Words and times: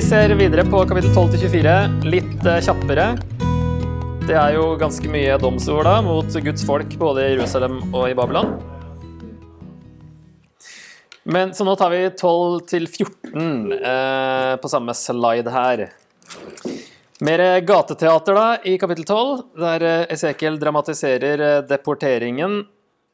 Ser 0.00 0.32
videre 0.34 0.64
på 0.64 0.80
kapittel 0.88 1.12
12-24, 1.12 1.72
litt 2.08 2.46
eh, 2.48 2.58
kjappere. 2.64 3.04
Det 4.26 4.34
er 4.34 4.54
jo 4.56 4.72
ganske 4.80 5.06
mye 5.12 5.36
domsord 5.38 5.84
da, 5.86 6.00
mot 6.02 6.38
Guds 6.44 6.64
folk, 6.66 6.94
både 6.98 7.26
i 7.26 7.34
Jerusalem 7.34 7.76
og 7.92 8.08
i 8.08 8.14
Babylon. 8.18 8.54
Men, 11.30 11.52
så 11.54 11.66
nå 11.68 11.76
tar 11.78 11.92
vi 11.92 12.00
12-14 12.08 13.76
eh, 13.76 14.54
på 14.62 14.70
samme 14.72 14.96
slide 14.98 15.52
her. 15.54 15.84
Mer 17.20 17.44
gateteater 17.68 18.40
da, 18.40 18.46
i 18.64 18.78
kapittel 18.80 19.04
12, 19.04 19.44
der 19.60 19.86
eh, 19.90 20.06
Esekiel 20.16 20.56
dramatiserer 20.58 21.44
eh, 21.50 21.60
deporteringen, 21.68 22.64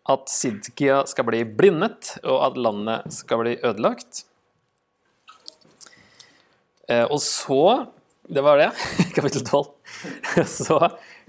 at 0.09 0.30
Sidkia 0.30 1.02
skal 1.10 1.28
bli 1.28 1.42
blindet, 1.45 2.14
og 2.23 2.40
at 2.46 2.64
landet 2.68 3.12
skal 3.18 3.42
bli 3.42 3.59
ødelagt. 3.59 4.23
Eh, 6.90 7.04
og 7.04 7.20
så 7.22 7.86
Det 8.26 8.42
var 8.42 8.58
det, 8.58 8.70
kapittel 9.16 9.45
12. 9.46 9.66
Så 10.58 10.78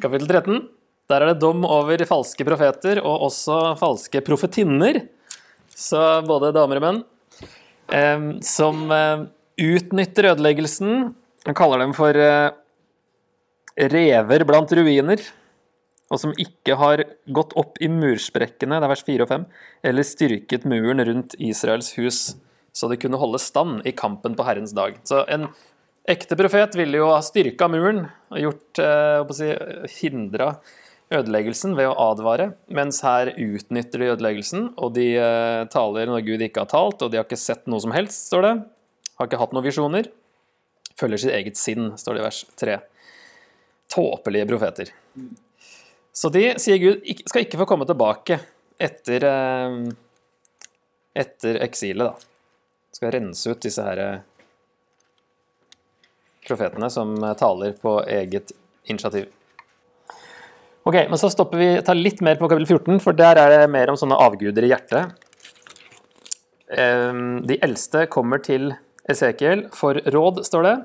kapittel 0.02 0.28
13. 0.28 0.64
Der 1.08 1.22
er 1.22 1.32
det 1.32 1.42
dom 1.44 1.62
over 1.66 2.02
falske 2.10 2.46
profeter 2.46 2.98
og 3.04 3.28
også 3.30 3.76
falske 3.78 4.22
profetinner. 4.26 5.04
Så 5.70 6.02
både 6.26 6.50
damer 6.56 6.82
og 6.82 6.86
menn. 6.88 7.04
Eh, 7.94 8.26
som 8.42 8.90
eh, 8.90 9.28
utnytter 9.62 10.32
ødeleggelsen. 10.34 11.14
Han 11.46 11.58
kaller 11.58 11.86
dem 11.86 11.94
for 11.96 12.18
rever 13.78 14.44
blant 14.50 14.74
ruiner. 14.74 15.22
Og 16.10 16.22
som 16.22 16.34
ikke 16.40 16.76
har 16.80 17.04
gått 17.30 17.54
opp 17.60 17.78
i 17.84 17.90
mursprekkene, 17.92 18.80
det 18.80 18.88
er 18.88 18.92
vers 18.92 19.06
4 19.06 19.26
og 19.26 19.32
5, 19.32 19.48
eller 19.90 20.08
styrket 20.08 20.68
muren 20.68 21.04
rundt 21.04 21.36
Israels 21.44 21.92
hus, 22.00 22.22
så 22.78 22.90
det 22.92 23.00
kunne 23.02 23.18
holde 23.18 23.42
stand 23.42 23.82
i 23.90 23.96
kampen 23.98 24.36
på 24.38 24.46
Herrens 24.46 24.76
dag. 24.78 25.00
Så 25.08 25.24
en 25.34 25.48
ekte 26.08 26.38
profet 26.40 26.78
ville 26.78 27.00
jo 27.02 27.10
ha 27.10 27.22
styrka 27.26 27.68
muren 27.72 28.06
og 28.30 28.44
gjort, 28.44 28.84
eh, 28.84 29.32
si, 29.34 29.50
hindra 29.98 30.52
ødeleggelsen 31.14 31.76
ved 31.78 31.88
å 31.90 31.96
advare, 32.12 32.52
mens 32.68 33.00
her 33.06 33.32
utnytter 33.32 34.04
de 34.04 34.12
ødeleggelsen, 34.14 34.70
og 34.76 34.94
de 34.98 35.08
eh, 35.16 35.64
taler 35.72 36.10
når 36.10 36.26
Gud 36.28 36.44
ikke 36.44 36.66
har 36.66 36.72
talt, 36.72 37.02
og 37.02 37.12
de 37.12 37.20
har 37.20 37.28
ikke 37.28 37.40
sett 37.40 37.66
noe 37.72 37.82
som 37.84 37.96
helst, 37.96 38.28
står 38.30 38.46
det. 38.46 38.54
Har 39.18 39.30
ikke 39.30 39.40
hatt 39.42 39.56
noen 39.56 39.66
visjoner. 39.66 40.12
Følger 41.00 41.24
sitt 41.24 41.34
eget 41.34 41.60
sinn, 41.60 41.92
står 41.98 42.18
det 42.18 42.22
i 42.22 42.28
vers 42.28 42.42
3. 42.60 42.78
Tåpelige 43.94 44.50
profeter. 44.50 44.92
Så 46.12 46.32
de, 46.34 46.50
sier 46.60 46.82
Gud, 46.82 47.08
skal 47.30 47.46
ikke 47.46 47.60
få 47.62 47.70
komme 47.70 47.88
tilbake 47.88 48.40
etter, 48.78 49.24
eh, 49.32 49.78
etter 51.24 51.62
eksilet, 51.66 52.12
da. 52.12 52.37
Skal 52.98 53.14
rense 53.14 53.52
ut 53.54 53.62
disse 53.62 53.84
her 53.86 54.00
eh, 54.02 54.22
profetene 56.48 56.90
som 56.90 57.14
eh, 57.22 57.36
taler 57.38 57.76
på 57.78 58.00
eget 58.10 58.56
initiativ. 58.90 59.28
Ok, 60.88 60.96
men 60.96 61.20
så 61.20 61.30
stopper 61.30 61.60
vi, 61.60 61.70
tar 61.86 62.00
litt 62.00 62.24
mer 62.24 62.40
på 62.40 62.48
kapittel 62.48 62.80
14, 62.80 63.02
for 63.04 63.18
der 63.18 63.38
er 63.38 63.52
det 63.54 63.64
mer 63.70 63.92
om 63.92 63.98
sånne 64.00 64.18
avguder 64.24 64.64
i 64.64 64.70
hjertet. 64.72 65.18
Ehm, 66.72 67.42
De 67.48 67.58
eldste 67.64 68.06
kommer 68.08 68.40
til 68.44 68.72
Esekiel 69.12 69.66
for 69.76 70.00
råd, 70.16 70.40
står 70.48 70.64
det. 70.64 70.78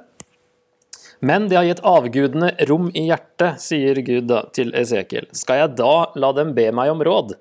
Men 1.23 1.47
de 1.47 1.55
har 1.55 1.69
gitt 1.69 1.85
avgudene 1.87 2.51
rom 2.67 2.91
i 2.99 3.07
hjertet, 3.07 3.63
sier 3.63 4.03
Gud 4.03 4.27
da 4.27 4.43
til 4.51 4.75
Esekiel. 4.75 5.29
Skal 5.39 5.63
jeg 5.63 5.77
da 5.79 5.95
la 6.19 6.33
dem 6.35 6.51
be 6.57 6.67
meg 6.75 6.91
om 6.91 7.03
råd? 7.07 7.37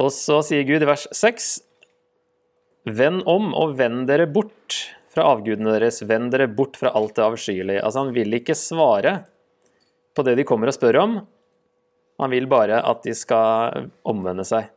Og 0.00 0.08
så 0.16 0.40
sier 0.42 0.64
Gud 0.66 0.82
i 0.82 0.88
vers 0.88 1.04
6.: 1.12 1.60
Vend 2.84 3.22
om 3.30 3.52
og 3.56 3.78
vend 3.78 4.04
dere 4.10 4.26
bort 4.28 4.76
fra 5.14 5.24
avgudene 5.32 5.72
deres, 5.76 6.02
vend 6.04 6.32
dere 6.34 6.50
bort 6.50 6.76
fra 6.76 6.92
alt 6.92 7.14
det 7.16 7.24
avskyelige. 7.24 7.80
Altså, 7.80 8.02
han 8.02 8.12
vil 8.16 8.36
ikke 8.36 8.56
svare 8.58 9.14
på 10.14 10.24
det 10.26 10.36
de 10.38 10.46
kommer 10.46 10.68
og 10.68 10.76
spør 10.76 11.00
om. 11.00 11.14
Han 12.20 12.30
vil 12.30 12.48
bare 12.50 12.82
at 12.84 13.06
de 13.06 13.14
skal 13.16 13.88
omvende 14.06 14.44
seg. 14.46 14.68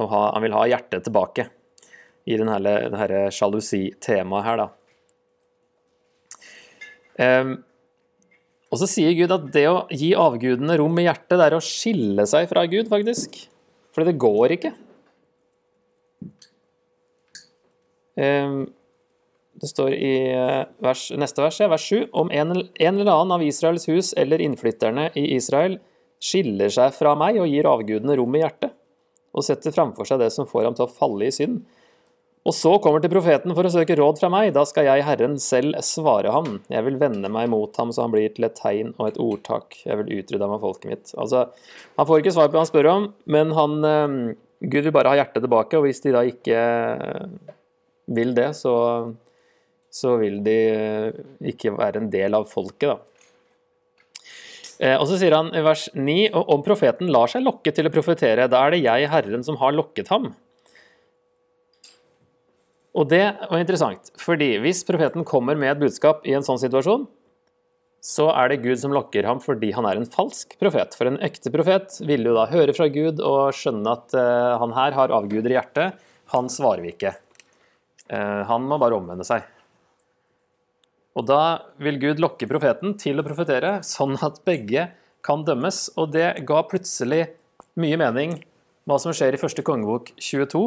Og 0.00 0.08
ha, 0.10 0.24
han 0.34 0.42
vil 0.42 0.56
ha 0.56 0.64
hjertet 0.72 1.06
tilbake 1.06 1.46
i 2.24 2.38
denne, 2.40 2.58
denne 2.58 3.28
sjalusi-temaet 3.36 4.48
her, 4.48 4.64
da. 4.64 4.70
Um, 7.14 7.52
og 8.74 8.80
så 8.80 8.88
sier 8.90 9.14
Gud 9.14 9.30
at 9.30 9.44
det 9.54 9.68
å 9.70 9.84
gi 9.94 10.10
avgudene 10.18 10.74
rom 10.80 10.96
i 10.98 11.04
hjertet, 11.06 11.36
det 11.38 11.46
er 11.46 11.54
å 11.54 11.62
skille 11.62 12.24
seg 12.26 12.48
fra 12.50 12.64
Gud, 12.66 12.88
faktisk. 12.90 13.36
For 13.94 14.02
det 14.08 14.16
går 14.18 14.56
ikke. 14.56 14.72
Det 19.60 19.70
står 19.70 19.94
i 19.94 20.14
eh, 20.32 20.62
vers, 20.82 21.08
neste 21.18 21.42
vers, 21.44 21.60
vers 21.60 21.86
7, 21.90 22.08
om 22.12 22.30
en, 22.34 22.56
en 22.58 23.00
eller 23.00 23.12
annen 23.12 23.36
av 23.36 23.44
Israels 23.46 23.86
hus 23.88 24.12
eller 24.18 24.42
innflytterne 24.42 25.10
i 25.18 25.28
Israel 25.36 25.78
skiller 26.24 26.72
seg 26.72 26.94
fra 26.96 27.14
meg 27.18 27.38
og 27.42 27.48
gir 27.50 27.68
avgudene 27.68 28.16
rom 28.18 28.34
i 28.34 28.42
hjertet, 28.42 28.74
og 29.34 29.46
setter 29.46 29.74
framfor 29.74 30.08
seg 30.08 30.22
det 30.22 30.32
som 30.34 30.48
får 30.48 30.68
ham 30.68 30.76
til 30.78 30.86
å 30.86 30.92
falle 30.92 31.28
i 31.28 31.34
synd, 31.34 31.62
og 32.44 32.52
så 32.52 32.74
kommer 32.82 33.00
til 33.00 33.08
profeten 33.08 33.54
for 33.56 33.64
å 33.64 33.70
søke 33.72 33.96
råd 33.96 34.18
fra 34.20 34.28
meg, 34.32 34.50
da 34.52 34.66
skal 34.68 34.84
jeg, 34.84 35.04
Herren, 35.06 35.38
selv 35.40 35.78
svare 35.86 36.28
ham. 36.34 36.58
Jeg 36.68 36.84
vil 36.84 36.98
vende 37.00 37.30
meg 37.32 37.48
mot 37.48 37.72
ham 37.80 37.88
så 37.94 38.04
han 38.04 38.12
blir 38.12 38.34
til 38.34 38.44
et 38.44 38.58
tegn 38.58 38.90
og 38.98 39.06
et 39.06 39.20
ordtak. 39.22 39.78
Jeg 39.80 39.96
vil 40.02 40.18
utrydde 40.18 40.44
ham 40.44 40.52
av 40.58 40.66
folket 40.66 40.90
mitt. 40.90 41.14
Altså, 41.16 41.46
han 41.96 42.08
får 42.10 42.20
ikke 42.20 42.34
svar 42.36 42.50
på 42.50 42.58
det 42.58 42.60
han 42.60 42.68
spør 42.68 42.90
om, 42.90 43.06
men 43.32 43.54
han, 43.56 43.78
eh, 43.88 44.18
Gud 44.60 44.84
vil 44.84 44.92
bare 44.92 45.14
ha 45.14 45.22
hjertet 45.22 45.40
tilbake, 45.40 45.80
og 45.80 45.88
hvis 45.88 46.04
de 46.04 46.12
da 46.12 46.20
ikke 46.28 46.60
vil 48.06 48.34
det, 48.36 48.50
så, 48.58 48.74
så 49.92 50.16
vil 50.20 50.40
de 50.44 50.58
eh, 50.74 51.18
ikke 51.54 51.74
være 51.76 52.02
en 52.02 52.12
del 52.12 52.36
av 52.36 52.48
folket, 52.50 52.92
da. 52.92 52.98
Eh, 54.82 54.96
Og 54.98 55.06
så 55.08 55.18
sier 55.20 55.36
han 55.36 55.52
i 55.54 55.62
vers 55.64 55.86
9, 55.94 56.16
og 56.34 56.54
om 56.56 56.64
profeten 56.66 57.12
lar 57.14 57.30
seg 57.30 57.44
lokke 57.46 57.72
til 57.74 57.88
å 57.88 57.94
profetere, 57.94 58.48
da 58.50 58.64
er 58.66 58.74
det 58.74 58.84
jeg, 58.84 59.10
Herren, 59.12 59.44
som 59.46 59.58
har 59.62 59.76
lokket 59.76 60.10
ham. 60.12 60.32
Og 62.94 63.08
det 63.10 63.24
var 63.50 63.58
interessant, 63.58 64.12
fordi 64.22 64.54
hvis 64.62 64.84
profeten 64.86 65.26
kommer 65.26 65.58
med 65.58 65.72
et 65.72 65.82
budskap 65.82 66.26
i 66.28 66.34
en 66.36 66.46
sånn 66.46 66.60
situasjon, 66.62 67.08
så 68.04 68.28
er 68.36 68.52
det 68.52 68.60
Gud 68.60 68.76
som 68.82 68.92
lokker 68.92 69.24
ham 69.24 69.40
fordi 69.40 69.70
han 69.72 69.86
er 69.88 69.96
en 69.96 70.08
falsk 70.10 70.58
profet. 70.60 70.92
For 70.98 71.08
en 71.08 71.16
ekte 71.24 71.50
profet 71.54 71.96
vil 72.04 72.26
jo 72.28 72.34
da 72.36 72.44
høre 72.50 72.74
fra 72.76 72.90
Gud 72.92 73.22
og 73.24 73.56
skjønne 73.56 73.94
at 73.96 74.14
eh, 74.20 74.56
han 74.60 74.74
her 74.76 74.96
har 74.98 75.14
avguder 75.16 75.54
i 75.54 75.56
hjertet. 75.56 76.02
Han 76.34 76.50
svarer 76.52 76.84
vi 76.84 76.92
ikke. 76.92 77.14
Eh, 78.10 78.42
han 78.48 78.66
må 78.68 78.78
bare 78.80 78.98
omvende 78.98 79.26
seg. 79.26 79.44
Og 81.14 81.26
da 81.28 81.42
vil 81.82 82.00
Gud 82.02 82.22
lokke 82.22 82.48
profeten 82.50 82.96
til 82.98 83.20
å 83.20 83.26
profetere, 83.26 83.78
sånn 83.86 84.16
at 84.24 84.40
begge 84.46 84.88
kan 85.24 85.44
dømmes. 85.46 85.86
Og 86.00 86.10
det 86.14 86.26
ga 86.48 86.64
plutselig 86.66 87.28
mye 87.80 87.98
mening 88.00 88.40
hva 88.84 88.98
som 89.00 89.14
skjer 89.14 89.36
i 89.36 89.40
første 89.40 89.64
kongebok 89.64 90.10
22. 90.20 90.64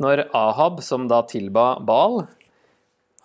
Når 0.00 0.26
Ahab, 0.36 0.80
som 0.84 1.08
da 1.10 1.22
tilba 1.28 1.74
Baal, 1.84 2.22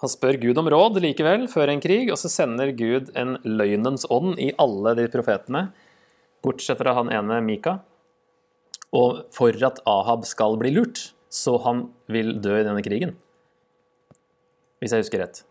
han 0.01 0.11
spør 0.11 0.39
Gud 0.41 0.59
om 0.59 0.67
råd 0.71 0.99
likevel, 1.03 1.45
før 1.51 1.71
en 1.71 1.83
krig, 1.83 2.09
og 2.11 2.19
så 2.19 2.31
sender 2.31 2.73
Gud 2.75 3.13
en 3.15 3.37
løgnens 3.47 4.03
ånd 4.11 4.39
i 4.43 4.51
alle 4.59 4.95
de 4.99 5.05
profetene, 5.11 5.69
bortsett 6.43 6.81
fra 6.81 6.97
han 6.97 7.11
ene 7.13 7.39
Mika, 7.45 7.77
og 8.95 9.23
for 9.35 9.55
at 9.67 9.79
Ahab 9.87 10.27
skal 10.27 10.59
bli 10.59 10.73
lurt, 10.75 11.14
så 11.35 11.57
han 11.65 11.89
vil 12.11 12.37
dø 12.39 12.55
i 12.59 12.63
denne 12.65 12.83
krigen. 12.85 13.11
Hvis 14.79 14.95
jeg 14.95 15.03
husker 15.03 15.23
rett. 15.25 15.43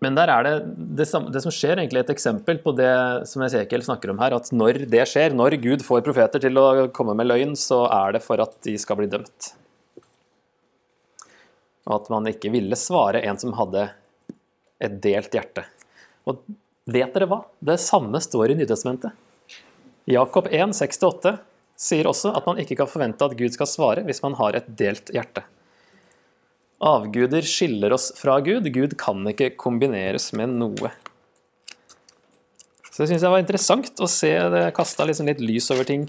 Men 0.00 0.16
der 0.16 0.30
er 0.32 0.46
det, 0.46 0.52
det, 0.96 1.06
som 1.10 1.26
skjer, 1.52 1.76
egentlig 1.76 2.00
et 2.00 2.12
eksempel 2.14 2.60
på 2.62 2.72
det 2.72 2.92
som 3.28 3.42
Esekiel 3.44 3.82
snakker 3.84 4.12
om 4.12 4.20
her, 4.22 4.32
at 4.38 4.48
når 4.54 4.86
det 4.88 5.02
skjer, 5.10 5.34
når 5.36 5.58
Gud 5.60 5.84
får 5.84 6.04
profeter 6.06 6.40
til 6.40 6.56
å 6.56 6.86
komme 6.96 7.16
med 7.18 7.28
løgn, 7.28 7.52
så 7.58 7.82
er 7.92 8.16
det 8.16 8.22
for 8.24 8.40
at 8.40 8.56
de 8.64 8.78
skal 8.80 8.96
bli 9.00 9.10
dømt. 9.12 9.50
Og 11.90 11.98
at 11.98 12.08
man 12.12 12.30
ikke 12.30 12.52
ville 12.54 12.78
svare 12.80 13.20
en 13.28 13.40
som 13.40 13.52
hadde 13.58 13.90
et 14.80 14.96
delt 15.04 15.36
hjerte. 15.36 15.66
Og 16.24 16.40
vet 16.88 17.12
dere 17.12 17.28
hva? 17.28 17.42
Det 17.60 17.76
samme 17.82 18.22
står 18.24 18.54
i 18.54 18.60
Nytestamentet. 18.62 19.12
Jakob 20.08 20.48
1, 20.48 20.72
6-8 20.80 21.36
sier 21.80 22.08
også 22.10 22.34
at 22.36 22.46
man 22.48 22.60
ikke 22.60 22.76
kan 22.82 22.90
forvente 22.90 23.24
at 23.24 23.36
Gud 23.38 23.54
skal 23.56 23.68
svare 23.70 24.04
hvis 24.06 24.20
man 24.24 24.36
har 24.40 24.58
et 24.58 24.68
delt 24.76 25.12
hjerte. 25.14 25.46
Avguder 26.80 27.44
skiller 27.44 27.92
oss 27.92 28.08
fra 28.16 28.38
Gud. 28.44 28.68
Gud 28.72 28.96
kan 29.00 29.20
ikke 29.28 29.52
kombineres 29.60 30.30
med 30.36 30.54
noe. 30.60 30.92
Så 32.88 33.02
det 33.02 33.10
syns 33.10 33.24
jeg 33.24 33.32
var 33.32 33.42
interessant 33.42 34.00
å 34.00 34.08
se 34.10 34.32
det 34.52 34.64
kasta 34.76 35.04
liksom 35.08 35.28
litt 35.28 35.42
lys 35.44 35.68
over 35.72 35.88
ting, 35.88 36.06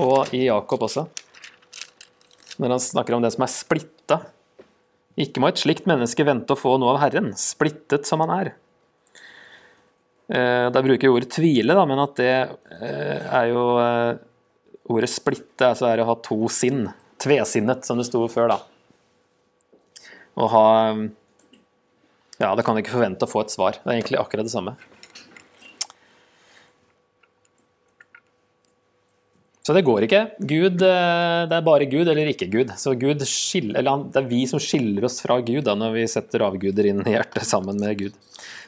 og 0.00 0.30
i 0.34 0.46
Jakob 0.46 0.86
også. 0.86 1.06
Når 2.62 2.76
han 2.76 2.82
snakker 2.82 3.16
om 3.16 3.24
det 3.24 3.34
som 3.34 3.44
er 3.44 3.52
splitta. 3.52 4.20
Ikke 5.20 5.42
må 5.42 5.50
et 5.50 5.60
slikt 5.60 5.88
menneske 5.88 6.24
vente 6.28 6.54
å 6.54 6.60
få 6.60 6.76
noe 6.80 6.94
av 6.94 7.02
Herren, 7.02 7.32
splittet 7.40 8.08
som 8.08 8.22
han 8.24 8.32
er. 8.36 8.54
Eh, 10.28 10.68
Da 10.72 10.82
bruker 10.82 11.06
jeg 11.08 11.14
ordet 11.14 11.30
tvile, 11.34 11.76
da, 11.76 11.84
men 11.88 12.02
at 12.02 12.16
det 12.18 12.32
eh, 12.80 13.20
er 13.26 13.50
jo 13.52 13.66
eh, 13.82 14.16
Ordet 14.86 15.10
splitte 15.10 15.72
altså 15.72 15.88
er 15.90 16.02
å 16.02 16.08
ha 16.10 16.16
to 16.22 16.38
sinn. 16.52 16.86
Tvesinnet, 17.22 17.86
som 17.86 17.98
det 17.98 18.06
sto 18.08 18.20
før, 18.30 18.52
da. 18.52 18.58
å 20.36 20.50
ha 20.52 20.66
Ja, 22.36 22.52
det 22.52 22.66
kan 22.66 22.76
du 22.76 22.82
ikke 22.82 22.98
forvente 22.98 23.24
å 23.24 23.30
få 23.30 23.46
et 23.46 23.54
svar. 23.54 23.80
Det 23.80 23.88
er 23.88 23.98
egentlig 23.98 24.20
akkurat 24.20 24.46
det 24.46 24.52
samme. 24.52 24.76
Så 29.66 29.74
det 29.74 29.82
går 29.82 30.04
ikke. 30.06 30.20
Gud, 30.46 30.82
eh, 30.86 31.40
det 31.50 31.56
er 31.56 31.64
bare 31.66 31.88
Gud 31.90 32.06
eller 32.06 32.28
ikke 32.30 32.46
Gud. 32.52 32.70
Så 32.78 32.92
Gud 32.94 33.24
skiller, 33.26 33.80
eller 33.80 34.04
Det 34.12 34.20
er 34.20 34.28
vi 34.28 34.44
som 34.46 34.60
skiller 34.62 35.08
oss 35.08 35.18
fra 35.24 35.40
Gud 35.40 35.64
da, 35.66 35.74
når 35.74 35.96
vi 35.96 36.04
setter 36.06 36.44
avguder 36.46 36.86
inn 36.86 37.02
i 37.02 37.16
hjertet 37.16 37.42
sammen 37.42 37.80
med 37.80 37.98
Gud. 37.98 38.14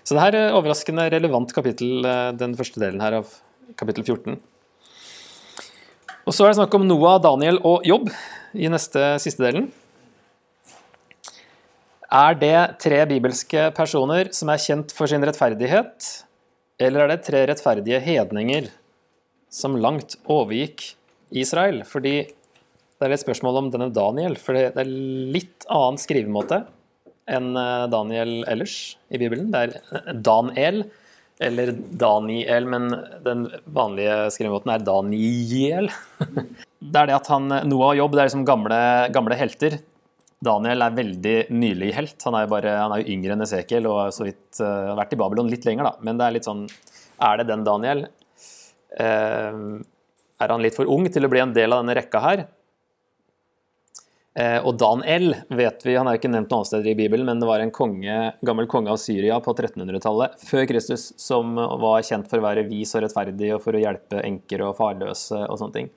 Så 0.03 0.17
det 0.17 0.25
her 0.25 0.35
er 0.35 0.57
overraskende 0.59 1.07
relevant 1.13 1.55
kapittel, 1.55 2.03
eh, 2.03 2.33
den 2.33 2.57
første 2.59 2.83
delen 2.83 3.01
her 3.05 3.21
av 3.21 3.31
kapittel 3.77 4.03
14. 4.03 4.41
Og 6.29 6.35
Så 6.37 6.45
er 6.45 6.51
det 6.51 6.59
snakk 6.59 6.75
om 6.77 6.83
Noah, 6.85 7.15
Daniel 7.25 7.57
og 7.65 7.87
Jobb 7.89 8.11
i 8.53 8.69
neste 8.69 9.15
siste 9.23 9.41
delen. 9.41 9.71
Er 12.13 12.37
det 12.37 12.59
tre 12.85 12.99
bibelske 13.09 13.71
personer 13.77 14.29
som 14.37 14.53
er 14.53 14.61
kjent 14.61 14.93
for 14.93 15.09
sin 15.09 15.25
rettferdighet, 15.25 16.11
eller 16.85 17.07
er 17.07 17.13
det 17.15 17.25
tre 17.25 17.41
rettferdige 17.49 18.03
hedninger 18.05 18.69
som 19.49 19.81
langt 19.81 20.19
overgikk 20.29 20.85
Israel. 21.33 21.81
Fordi 21.89 22.15
det 22.29 23.07
er 23.07 23.15
litt 23.15 23.25
spørsmål 23.25 23.63
om 23.63 23.73
denne 23.73 23.89
Daniel, 23.97 24.37
for 24.37 24.53
det 24.53 24.77
er 24.85 24.93
litt 25.33 25.65
annen 25.65 25.97
skrivemåte 25.97 26.61
enn 27.25 27.55
eh, 27.57 27.89
Daniel 27.89 28.43
ellers 28.53 28.99
i 29.09 29.17
Bibelen. 29.17 29.49
Det 29.55 29.65
er 29.65 29.77
eh, 29.81 30.13
Daniel 30.13 30.85
eller 31.39 31.71
Daniel, 31.73 32.67
men 32.67 32.89
den 33.25 33.45
vanlige 33.65 34.17
skrivemåten 34.35 34.73
er 34.75 34.87
Daniel. 34.87 35.93
Det 36.79 36.95
er 36.95 37.09
det 37.11 37.17
at 37.17 37.29
han, 37.33 37.51
Noah 37.67 37.89
og 37.91 37.99
Jobb 37.99 38.13
det 38.15 38.21
er 38.23 38.29
liksom 38.29 38.45
gamle, 38.47 38.77
gamle 39.11 39.35
helter. 39.35 39.81
Daniel 40.47 40.85
er 40.85 40.95
veldig 40.95 41.33
nylig 41.51 41.89
helt. 41.97 42.15
Han 42.23 42.37
er 42.39 42.45
jo, 42.45 42.51
bare, 42.53 42.75
han 42.79 42.95
er 42.95 43.03
jo 43.03 43.17
yngre 43.17 43.35
enn 43.35 43.43
Esekiel 43.43 43.89
og 43.91 44.13
så 44.15 44.29
vidt 44.29 44.61
uh, 44.63 44.95
vært 44.95 45.17
i 45.17 45.19
Babylon 45.19 45.51
litt 45.51 45.67
lenger, 45.67 45.89
da. 45.89 46.05
Men 46.07 46.21
det 46.21 46.29
er 46.29 46.37
litt 46.37 46.47
sånn 46.47 46.63
Er 47.27 47.41
det 47.41 47.49
den 47.49 47.67
Daniel? 47.67 48.05
Uh, 48.95 49.83
er 50.39 50.55
han 50.55 50.63
litt 50.63 50.79
for 50.79 50.87
ung 50.87 51.11
til 51.11 51.27
å 51.27 51.33
bli 51.33 51.43
en 51.43 51.57
del 51.57 51.75
av 51.75 51.83
denne 51.83 51.99
rekka 51.99 52.23
her. 52.23 52.45
Eh, 54.39 54.61
og 54.63 54.77
Daniel 54.79 55.33
vet 55.51 55.83
vi, 55.83 55.97
han 55.99 56.07
er 56.07 56.15
jo 56.15 56.21
ikke 56.21 56.31
nevnt 56.31 56.53
noen 56.53 56.67
steder 56.69 56.93
i 56.93 56.97
Bibelen, 56.99 57.27
men 57.27 57.41
det 57.43 57.49
var 57.49 57.63
en 57.63 57.73
konge, 57.75 58.19
gammel 58.47 58.69
konge 58.71 58.93
av 58.93 59.01
Syria 59.03 59.41
på 59.43 59.51
1300-tallet 59.57 60.37
før 60.47 60.67
Kristus 60.71 61.09
som 61.19 61.57
var 61.59 62.05
kjent 62.07 62.29
for 62.31 62.39
å 62.39 62.47
være 62.47 62.69
vis 62.69 62.95
og 62.95 63.03
rettferdig 63.03 63.51
og 63.57 63.65
for 63.65 63.75
å 63.75 63.83
hjelpe 63.83 64.23
enker 64.23 64.63
og 64.69 64.77
farløse 64.79 65.41
og 65.49 65.59
sånne 65.59 65.79
ting. 65.81 65.91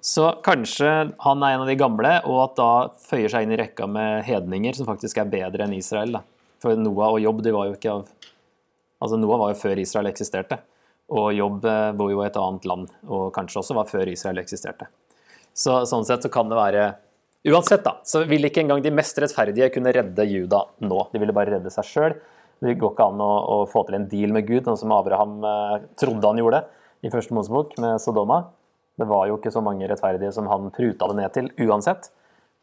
Så 0.00 0.30
kanskje 0.46 0.92
han 1.26 1.42
er 1.44 1.56
en 1.56 1.64
av 1.64 1.68
de 1.68 1.76
gamle, 1.76 2.14
og 2.30 2.38
at 2.44 2.54
da 2.56 2.70
føyer 3.10 3.32
seg 3.32 3.44
inn 3.44 3.56
i 3.56 3.60
rekka 3.60 3.90
med 3.90 4.22
hedninger 4.28 4.78
som 4.78 4.88
faktisk 4.88 5.18
er 5.20 5.32
bedre 5.32 5.66
enn 5.66 5.76
Israel. 5.76 6.14
Da. 6.16 6.22
For 6.62 6.78
Noah 6.78 7.16
og 7.16 7.20
Jobb 7.24 7.42
de 7.44 7.56
var 7.56 7.68
jo 7.68 7.78
ikke 7.78 7.98
av 7.98 8.08
Altså 9.00 9.16
Noah 9.16 9.38
var 9.40 9.54
jo 9.54 9.56
før 9.56 9.78
Israel 9.80 10.10
eksisterte. 10.10 10.58
Og 11.16 11.30
Jobb 11.32 11.64
eh, 11.64 11.86
bor 11.96 12.10
jo 12.12 12.18
i 12.20 12.26
et 12.26 12.34
annet 12.36 12.66
land, 12.68 12.90
og 13.08 13.30
kanskje 13.32 13.62
også 13.62 13.76
var 13.78 13.86
før 13.88 14.10
Israel 14.12 14.42
eksisterte. 14.42 14.90
Så 15.56 15.78
Sånn 15.88 16.04
sett 16.04 16.26
så 16.26 16.28
kan 16.32 16.50
det 16.52 16.58
være 16.58 16.82
Uansett, 17.48 17.80
da, 17.84 17.94
så 18.04 18.20
ville 18.28 18.50
ikke 18.50 18.60
engang 18.60 18.82
de 18.84 18.92
mest 18.92 19.16
rettferdige 19.22 19.70
kunne 19.72 19.94
redde 19.96 20.26
Juda 20.28 20.60
nå. 20.84 20.98
De 21.12 21.20
ville 21.22 21.32
bare 21.32 21.54
redde 21.54 21.72
seg 21.72 21.86
sjøl. 21.88 22.16
Det 22.60 22.74
går 22.76 22.92
ikke 22.92 23.06
an 23.08 23.22
å, 23.24 23.30
å, 23.40 23.54
få 23.70 23.86
til 23.88 23.96
en 23.96 24.08
deal 24.10 24.34
med 24.36 24.44
Gud, 24.44 24.66
sånn 24.66 24.76
som 24.76 24.92
Abraham 24.92 25.38
eh, 25.48 25.76
trodde 26.00 26.28
han 26.28 26.40
gjorde 26.42 26.66
i 27.00 27.12
første 27.12 27.32
Mosebok 27.32 27.78
med 27.80 27.96
Sodoma. 28.04 28.42
Det 29.00 29.08
var 29.08 29.30
jo 29.30 29.38
ikke 29.38 29.52
så 29.54 29.62
mange 29.64 29.88
rettferdige 29.88 30.34
som 30.36 30.50
han 30.52 30.68
pruta 30.76 31.08
det 31.08 31.16
ned 31.16 31.32
til 31.32 31.48
uansett. 31.64 32.10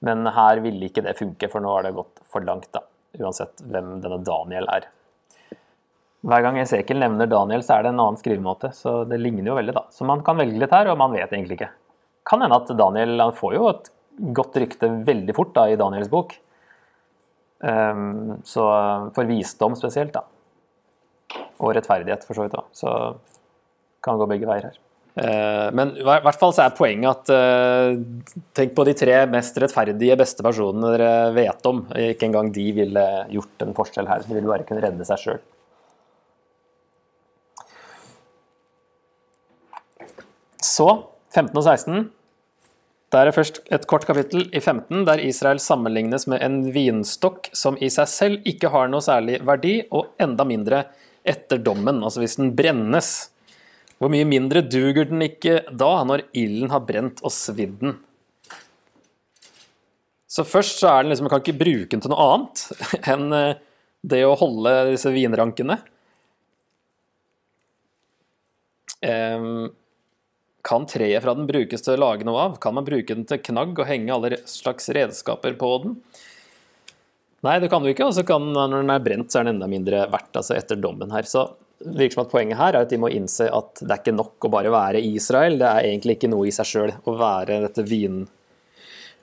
Men 0.06 0.30
her 0.30 0.62
ville 0.62 0.92
ikke 0.92 1.02
det 1.08 1.16
funke, 1.18 1.50
for 1.50 1.64
nå 1.64 1.74
har 1.74 1.88
det 1.88 1.96
gått 1.98 2.22
for 2.30 2.46
langt, 2.46 2.70
da. 2.76 2.84
Uansett 3.18 3.66
hvem 3.66 3.96
denne 4.04 4.22
Daniel 4.22 4.70
er. 4.70 4.86
Hver 6.28 6.44
gang 6.46 6.62
Esekiel 6.62 7.02
nevner 7.02 7.30
Daniel, 7.32 7.66
så 7.66 7.80
er 7.80 7.88
det 7.88 7.96
en 7.96 8.04
annen 8.04 8.22
skrivemåte. 8.22 8.70
Så 8.78 9.00
det 9.10 9.18
ligner 9.24 9.50
jo 9.50 9.58
veldig, 9.58 9.74
da. 9.74 9.88
Så 9.90 10.06
man 10.06 10.22
kan 10.28 10.38
velge 10.38 10.62
litt 10.62 10.78
her, 10.78 10.92
og 10.92 11.02
man 11.02 11.18
vet 11.18 11.34
egentlig 11.34 11.58
ikke. 11.58 11.74
Kan 12.30 12.46
hende 12.46 12.62
at 12.62 12.70
Daniel 12.78 13.18
han 13.24 13.34
får 13.34 13.58
jo 13.58 13.70
et 13.72 13.90
godt 14.18 14.58
rykte 14.62 14.90
veldig 15.08 15.36
fort 15.38 15.54
da, 15.56 15.68
i 15.70 15.78
Daniels 15.80 16.10
bok. 16.12 16.36
Um, 17.60 18.38
så 18.46 18.66
for 19.16 19.30
visdom 19.30 19.78
spesielt, 19.78 20.14
da. 20.14 20.26
Og 21.62 21.74
rettferdighet, 21.78 22.26
for 22.26 22.38
så 22.38 22.46
vidt 22.46 22.58
da. 22.58 22.66
Så 22.76 22.92
kan 24.06 24.20
gå 24.20 24.28
begge 24.30 24.50
veier 24.50 24.70
her. 24.70 24.78
Uh, 25.18 25.74
men 25.74 25.96
i 25.98 26.06
hvert 26.06 26.38
fall 26.38 26.54
så 26.54 26.68
er 26.68 26.76
poenget 26.78 27.10
at 27.10 27.32
uh, 27.34 28.36
tenk 28.58 28.76
på 28.78 28.86
de 28.86 28.94
tre 28.98 29.16
mest 29.32 29.58
rettferdige, 29.58 30.18
beste 30.20 30.46
personene 30.46 30.94
dere 30.94 31.12
vet 31.38 31.70
om. 31.70 31.86
Ikke 32.12 32.30
engang 32.30 32.52
de 32.54 32.68
ville 32.78 33.06
gjort 33.34 33.66
en 33.66 33.78
forskjell 33.78 34.10
her. 34.10 34.26
De 34.26 34.38
ville 34.38 34.50
bare 34.50 34.68
kunne 34.68 34.84
redde 34.86 35.08
seg 35.10 35.24
sjøl. 35.24 35.42
Så 40.68 40.88
15 41.34 41.58
og 41.58 41.64
16. 41.64 42.06
Der 43.16 43.30
er 43.30 43.36
først 43.36 43.62
et 43.72 43.86
kort 43.88 44.04
kapittel 44.08 44.50
i 44.52 44.60
15 44.60 45.06
der 45.08 45.22
Israel 45.24 45.62
sammenlignes 45.64 46.26
med 46.28 46.44
en 46.44 46.58
vinstokk 46.76 47.48
som 47.56 47.78
i 47.80 47.88
seg 47.94 48.10
selv 48.12 48.50
ikke 48.50 48.72
har 48.74 48.90
noe 48.92 49.04
særlig 49.04 49.40
verdi, 49.48 49.78
og 49.96 50.12
enda 50.20 50.44
mindre 50.48 50.84
etter 51.28 51.62
dommen, 51.64 52.02
altså 52.04 52.20
hvis 52.24 52.36
den 52.40 52.52
brennes. 52.58 53.30
Hvor 53.98 54.12
mye 54.12 54.28
mindre 54.28 54.62
duger 54.62 55.08
den 55.10 55.24
ikke 55.26 55.62
da, 55.72 55.94
når 56.06 56.28
ilden 56.38 56.74
har 56.74 56.84
brent 56.86 57.24
og 57.24 57.34
svidd 57.34 57.80
den? 57.80 57.96
Så 60.28 60.44
først 60.44 60.84
så 60.84 60.92
er 60.92 61.04
den 61.06 61.14
liksom, 61.14 61.26
Man 61.26 61.32
kan 61.32 61.42
ikke 61.46 61.64
bruke 61.64 61.90
den 61.96 62.04
til 62.04 62.12
noe 62.12 62.28
annet 62.34 62.66
enn 63.14 63.32
eh, 63.34 63.64
det 64.08 64.22
å 64.28 64.36
holde 64.38 64.74
disse 64.92 65.10
vinrankene. 65.16 65.80
Um, 69.02 69.70
kan 70.68 70.88
treet 70.90 71.24
fra 71.24 71.36
den 71.38 71.48
brukes 71.48 71.84
til 71.86 71.96
å 71.96 72.02
lage 72.02 72.28
noe 72.28 72.42
av? 72.50 72.58
Kan 72.64 72.76
man 72.76 72.88
bruke 72.88 73.16
den 73.16 73.28
til 73.28 73.40
knagg 73.40 73.78
og 73.78 73.88
henge 73.88 74.12
alle 74.14 74.42
slags 74.50 74.90
redskaper 74.96 75.56
på 75.60 75.70
den? 75.86 75.96
Nei, 77.46 77.60
det 77.64 77.70
kan 77.72 77.86
du 77.86 77.92
ikke. 77.92 78.10
Og 78.10 78.44
når 78.44 78.76
den 78.76 78.92
er 78.92 79.06
brent, 79.06 79.32
så 79.32 79.40
er 79.40 79.48
den 79.48 79.56
enda 79.56 79.70
mindre 79.72 80.04
verdt 80.12 80.42
altså 80.42 80.58
etter 80.58 80.80
dommen 80.82 81.14
her. 81.16 81.28
Så 81.30 81.46
det 81.80 81.96
virker 82.02 82.18
som 82.18 82.26
at 82.26 82.34
Poenget 82.34 82.60
her 82.60 82.74
er 82.74 82.84
at 82.84 82.92
de 82.92 83.00
må 83.00 83.12
innse 83.14 83.48
at 83.54 83.84
det 83.84 83.92
er 83.94 84.02
ikke 84.02 84.18
nok 84.18 84.50
å 84.50 84.54
bare 84.58 84.74
være 84.74 85.04
Israel. 85.08 85.60
Det 85.62 85.70
er 85.72 85.90
egentlig 85.92 86.18
ikke 86.18 86.32
noe 86.34 86.50
i 86.50 86.56
seg 86.56 86.68
sjøl 86.68 86.96
å 87.08 87.16
være 87.20 87.62
vin, 87.88 88.24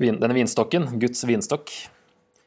vin, 0.00 0.20
denne 0.22 0.36
vinstokken, 0.38 0.94
Guds 1.02 1.26
vinstokk. 1.28 1.74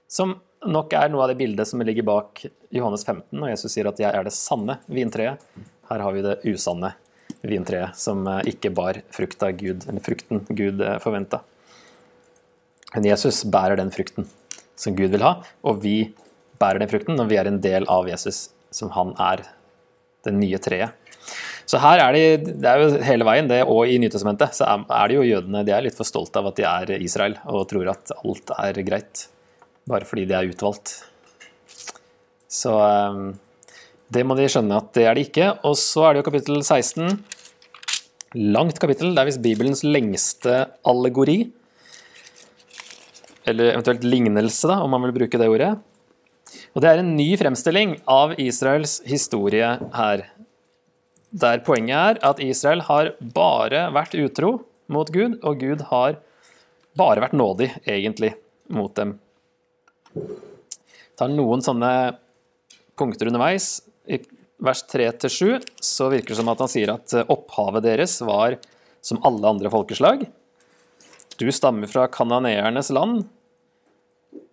Som 0.09 0.39
nok 0.65 0.95
er 0.97 1.11
noe 1.13 1.27
av 1.27 1.33
det 1.33 1.41
bildet 1.41 1.69
som 1.69 1.83
ligger 1.83 2.07
bak 2.07 2.47
Johannes 2.73 3.03
15, 3.05 3.35
og 3.37 3.51
Jesus 3.51 3.75
sier 3.75 3.87
at 3.91 3.99
'jeg 3.99 4.09
er 4.09 4.23
det 4.23 4.33
sanne 4.33 4.79
vintreet'. 4.89 5.43
Her 5.91 5.99
har 5.99 6.11
vi 6.11 6.21
det 6.21 6.39
usanne 6.47 6.95
vintreet 7.45 7.97
som 7.99 8.25
eh, 8.27 8.53
ikke 8.53 8.71
bar 8.75 9.01
frukta 9.13 9.51
Gud, 9.55 9.85
frukten 10.05 10.43
Gud 10.49 10.81
eh, 10.81 10.97
forventa. 11.03 11.41
Men 12.95 13.09
Jesus 13.09 13.43
bærer 13.51 13.79
den 13.79 13.91
frukten 13.93 14.29
som 14.77 14.95
Gud 14.97 15.11
vil 15.13 15.25
ha, 15.25 15.37
og 15.65 15.81
vi 15.83 16.13
bærer 16.61 16.81
den 16.81 16.91
frukten 16.91 17.17
når 17.17 17.29
vi 17.29 17.39
er 17.39 17.49
en 17.49 17.59
del 17.61 17.87
av 17.91 18.07
Jesus, 18.09 18.47
som 18.73 18.91
han 18.95 19.13
er 19.21 19.43
det 20.25 20.33
nye 20.35 20.59
treet. 20.61 20.95
Så 21.67 21.81
her 21.83 21.99
er 21.99 22.15
de, 22.15 22.53
det 22.63 22.69
er 22.69 22.79
jo 22.79 23.01
hele 23.03 23.25
veien, 23.27 23.49
det, 23.49 23.59
og 23.67 23.89
i 23.91 23.97
Nytestamentet, 23.99 24.55
så 24.55 24.69
er 24.71 25.09
det 25.09 25.17
jo 25.17 25.25
jødene 25.27 25.65
de 25.67 25.73
er 25.75 25.83
litt 25.83 25.97
for 25.97 26.07
stolte 26.07 26.39
av 26.39 26.53
at 26.53 26.59
de 26.59 26.67
er 26.67 26.93
Israel, 27.03 27.35
og 27.43 27.67
tror 27.67 27.89
at 27.91 28.13
alt 28.21 28.53
er 28.55 28.79
greit, 28.87 29.25
bare 29.89 30.07
fordi 30.07 30.23
de 30.29 30.37
er 30.37 30.47
utvalgt. 30.47 30.93
Så 32.47 32.71
eh, 32.79 33.19
det 34.13 34.23
må 34.23 34.37
de 34.37 34.47
skjønne 34.47 34.79
at 34.79 34.93
det 34.95 35.03
er 35.03 35.17
det 35.17 35.27
ikke. 35.27 35.49
Og 35.67 35.75
så 35.79 36.07
er 36.07 36.15
det 36.15 36.21
jo 36.21 36.27
kapittel 36.29 36.61
16. 36.61 37.17
Langt 38.55 38.79
kapittel. 38.79 39.11
Det 39.11 39.21
er 39.23 39.29
visst 39.29 39.43
Bibelens 39.43 39.83
lengste 39.83 40.61
allegori. 40.87 41.41
Eller 43.47 43.73
eventuelt 43.73 44.05
lignelse, 44.07 44.67
da, 44.67 44.79
om 44.83 44.91
man 44.91 45.03
vil 45.07 45.15
bruke 45.21 45.39
det 45.39 45.49
ordet. 45.51 45.73
Og 46.75 46.83
det 46.83 46.89
er 46.89 47.01
en 47.01 47.15
ny 47.17 47.29
fremstilling 47.39 47.97
av 48.11 48.35
Israels 48.39 48.99
historie 49.07 49.73
her. 49.95 50.23
Der 51.35 51.63
poenget 51.67 51.97
er 51.97 52.21
at 52.29 52.39
Israel 52.43 52.85
har 52.87 53.11
bare 53.19 53.87
vært 53.95 54.15
utro 54.19 54.53
mot 54.91 55.09
Gud, 55.11 55.39
og 55.43 55.59
Gud 55.59 55.83
har 55.89 56.19
bare 56.97 57.23
vært 57.23 57.35
nådig, 57.35 57.73
egentlig, 57.83 58.31
mot 58.71 58.93
dem. 58.95 59.17
Tar 61.19 61.33
noen 61.33 61.63
sånne 61.65 61.91
punkter 62.97 63.29
underveis 63.29 63.81
i 64.07 64.19
vers 64.63 64.83
3-7 64.89 65.61
så 65.83 66.09
virker 66.09 66.33
det 66.33 66.39
som 66.39 66.49
at 66.51 66.61
han 66.63 66.71
sier 66.71 66.93
at 66.95 67.13
eh, 67.13 67.27
opphavet 67.29 67.85
deres 67.85 68.17
var 68.25 68.57
som 69.05 69.21
alle 69.27 69.53
andre 69.55 69.71
folkeslag. 69.71 70.25
Du 71.37 71.45
stammer 71.53 71.89
fra 71.91 72.07
kananeernes 72.09 72.89
land. 72.95 73.27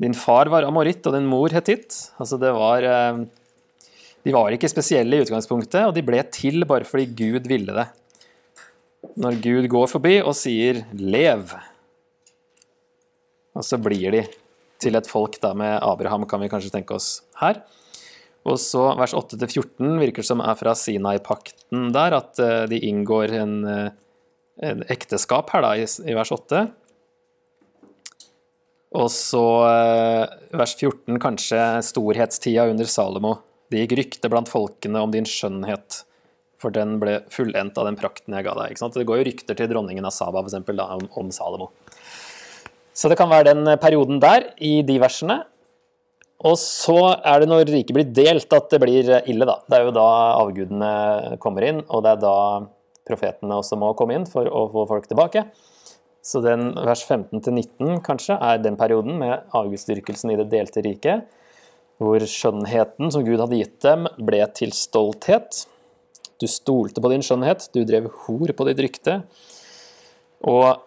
Din 0.00 0.14
far 0.16 0.50
var 0.52 0.66
amoritt 0.68 1.06
og 1.08 1.16
din 1.16 1.28
mor 1.28 1.54
hetitt. 1.54 1.96
Altså 2.20 2.38
det 2.40 2.52
var 2.56 2.84
eh, 2.84 3.24
De 4.24 4.32
var 4.32 4.54
ikke 4.54 4.70
spesielle 4.72 5.16
i 5.16 5.24
utgangspunktet, 5.24 5.82
og 5.84 5.94
de 5.96 6.04
ble 6.04 6.22
til 6.32 6.64
bare 6.68 6.86
fordi 6.88 7.10
Gud 7.12 7.48
ville 7.48 7.74
det. 7.76 7.88
Når 9.20 9.40
Gud 9.44 9.68
går 9.68 9.90
forbi 9.90 10.14
og 10.22 10.32
sier 10.36 10.80
'lev', 10.96 11.52
og 13.54 13.62
så 13.62 13.76
blir 13.78 14.10
de 14.10 14.22
til 14.80 14.96
et 14.96 15.06
folk 15.06 15.36
da 15.42 15.52
med 15.54 15.76
Abraham, 15.76 16.24
kan 16.26 16.40
vi 16.40 16.48
kanskje 16.48 16.72
tenke 16.72 16.96
oss 16.96 17.22
her. 17.38 17.60
Og 18.44 18.60
så 18.60 18.82
vers 18.98 19.14
8-14 19.16 20.00
virker 20.02 20.26
som 20.26 20.42
er 20.44 20.56
fra 20.60 20.74
Sinai-pakten 20.76 21.88
der, 21.94 22.16
at 22.18 22.40
eh, 22.42 22.64
de 22.68 22.80
inngår 22.90 23.32
en, 23.40 23.54
eh, 23.64 23.92
en 24.68 24.84
ekteskap 24.92 25.52
her 25.54 25.64
da, 25.64 25.72
i, 25.80 25.86
i 25.88 26.16
vers 26.16 26.32
8. 26.34 26.66
Og 28.94 29.08
så 29.10 29.44
eh, 29.66 30.34
vers 30.60 30.74
14, 30.76 31.16
kanskje 31.22 31.62
storhetstida 31.88 32.68
under 32.70 32.90
Salomo. 32.90 33.38
Det 33.72 33.80
gikk 33.80 33.96
rykte 34.02 34.30
blant 34.30 34.52
folkene 34.52 35.00
om 35.00 35.14
din 35.14 35.26
skjønnhet, 35.26 36.02
for 36.60 36.74
den 36.74 36.98
ble 37.00 37.22
fullendt 37.32 37.80
av 37.80 37.88
den 37.88 37.96
prakten 37.98 38.36
jeg 38.36 38.46
ga 38.46 38.54
deg. 38.60 38.76
Det 38.76 39.08
går 39.08 39.22
jo 39.22 39.28
rykter 39.30 39.56
til 39.56 39.72
dronningen 39.72 40.04
av 40.04 40.12
Saba 40.14 40.42
for 40.42 40.52
eksempel, 40.52 40.76
da, 40.78 40.92
om, 41.00 41.08
om 41.16 41.32
Salomo. 41.34 41.72
Så 42.94 43.08
det 43.10 43.16
kan 43.18 43.32
være 43.32 43.50
den 43.50 43.72
perioden 43.82 44.20
der, 44.22 44.52
i 44.62 44.76
de 44.86 45.00
versene. 45.02 45.40
Og 46.44 46.56
så 46.58 46.98
er 47.14 47.40
det 47.40 47.48
når 47.48 47.68
riket 47.70 47.94
blir 47.94 48.08
delt 48.10 48.52
at 48.56 48.72
det 48.72 48.80
blir 48.82 49.12
ille, 49.22 49.46
da. 49.46 49.60
Det 49.70 49.78
er 49.78 49.86
jo 49.86 49.94
da 49.94 50.08
avgudene 50.40 51.36
kommer 51.42 51.66
inn, 51.68 51.84
og 51.86 52.02
det 52.04 52.16
er 52.16 52.24
da 52.24 52.38
profetene 53.06 53.60
også 53.60 53.78
må 53.78 53.92
komme 53.96 54.16
inn 54.18 54.26
for 54.28 54.48
å 54.48 54.66
få 54.72 54.84
folk 54.90 55.06
tilbake. 55.08 55.44
Så 56.24 56.40
den 56.40 56.70
vers 56.74 57.04
15-19 57.04 58.00
kanskje 58.04 58.38
er 58.40 58.60
den 58.64 58.78
perioden 58.80 59.18
med 59.20 59.44
avgudsdyrkelsen 59.54 60.32
i 60.32 60.38
det 60.40 60.48
delte 60.52 60.82
riket, 60.84 61.28
hvor 62.00 62.24
skjønnheten 62.26 63.12
som 63.12 63.24
Gud 63.26 63.38
hadde 63.38 63.60
gitt 63.60 63.76
dem, 63.84 64.08
ble 64.18 64.40
til 64.56 64.72
stolthet. 64.74 65.66
Du 66.40 66.48
stolte 66.50 67.04
på 67.04 67.12
din 67.12 67.22
skjønnhet, 67.24 67.68
du 67.76 67.84
drev 67.86 68.08
hor 68.24 68.50
på 68.56 68.66
ditt 68.70 68.80
rykte. 68.82 69.20
Og 70.48 70.80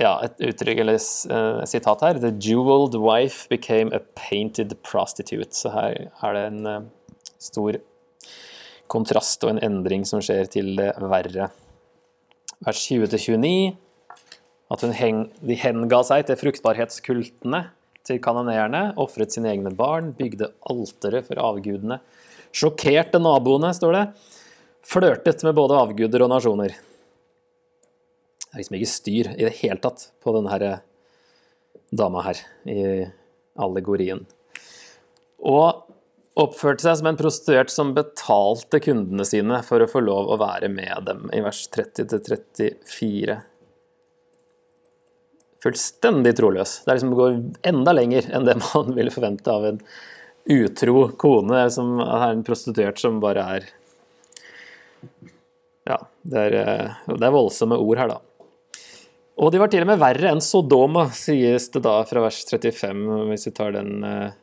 ja, 0.00 0.14
et 0.24 0.40
uttrykk 0.50 0.82
eller 0.82 0.98
uh, 0.98 1.60
sitat 1.68 2.02
her. 2.06 2.20
The 2.22 2.32
jeweled 2.32 2.96
wife 3.00 3.48
became 3.52 3.92
a 3.94 4.00
painted 4.16 4.74
prostitute. 4.86 5.52
Så 5.56 5.72
her 5.74 6.08
er 6.08 6.36
det 6.36 6.44
en 6.48 6.66
uh, 6.66 6.78
stor 7.40 7.78
kontrast 8.90 9.44
og 9.46 9.54
en 9.54 9.62
endring 9.64 10.06
som 10.08 10.22
skjer 10.24 10.48
til 10.50 10.72
det 10.78 10.92
verre. 11.12 11.50
Vers 12.66 12.80
20-29. 12.88 13.76
At 14.70 14.84
heng, 15.00 15.24
de 15.42 15.56
henga 15.58 16.02
seg 16.06 16.28
til 16.28 16.38
fruktbarhetskultene 16.38 17.64
til 18.06 18.20
kanoneerne, 18.22 18.92
ofret 19.02 19.34
sine 19.34 19.50
egne 19.52 19.72
barn, 19.76 20.12
bygde 20.16 20.52
altere 20.70 21.24
for 21.26 21.40
avgudene. 21.42 21.98
Sjokkerte 22.54 23.20
naboene, 23.22 23.72
står 23.76 23.96
det. 23.96 24.04
Flørtet 24.90 25.42
med 25.46 25.56
både 25.58 25.76
avguder 25.78 26.24
og 26.24 26.32
nasjoner. 26.32 26.76
Det 28.50 28.56
er 28.56 28.62
liksom 28.64 28.76
ikke 28.80 28.90
styr 28.90 29.28
i 29.36 29.44
det 29.46 29.56
hele 29.60 29.78
tatt 29.78 30.08
på 30.18 30.34
denne 30.34 30.50
her 30.50 30.66
eh, 30.66 30.80
dama 31.94 32.24
her 32.26 32.40
i 32.66 32.80
allegorien. 33.60 34.24
Og 35.46 35.86
oppførte 36.40 36.82
seg 36.82 36.98
som 36.98 37.08
en 37.10 37.18
prostituert 37.18 37.70
som 37.70 37.92
betalte 37.94 38.80
kundene 38.82 39.26
sine 39.26 39.60
for 39.66 39.82
å 39.82 39.88
få 39.90 40.02
lov 40.02 40.30
å 40.30 40.38
være 40.40 40.70
med 40.72 41.06
dem, 41.06 41.28
i 41.34 41.42
vers 41.44 41.62
30-34. 41.74 43.38
Fullstendig 45.60 46.32
troløs. 46.38 46.80
Det 46.86 46.96
liksom 46.96 47.12
går 47.18 47.36
enda 47.70 47.94
lenger 47.94 48.30
enn 48.32 48.48
det 48.48 48.56
man 48.64 48.94
ville 48.96 49.14
forvente 49.14 49.52
av 49.52 49.68
en 49.68 49.82
utro 50.50 51.10
kone, 51.20 51.66
som 51.70 52.00
er 52.02 52.32
en 52.32 52.42
prostituert 52.46 52.98
som 52.98 53.20
bare 53.22 53.44
er 53.58 53.68
Ja, 55.86 56.00
det 56.26 56.42
er, 56.48 56.58
eh, 56.60 56.98
det 57.14 57.26
er 57.26 57.34
voldsomme 57.34 57.78
ord 57.78 58.02
her, 58.02 58.10
da. 58.10 58.18
Og 59.40 59.48
de 59.52 59.60
var 59.60 59.70
til 59.72 59.86
og 59.86 59.88
med 59.88 60.00
verre 60.00 60.34
enn 60.34 60.42
Sodoma, 60.44 61.06
sies 61.16 61.70
det 61.72 61.80
da 61.86 61.94
fra 62.08 62.26
vers 62.26 62.42
35, 62.44 63.04
hvis 63.30 63.48
vi 63.48 63.52
tar 63.56 63.72
den 63.72 64.04
eh, 64.04 64.34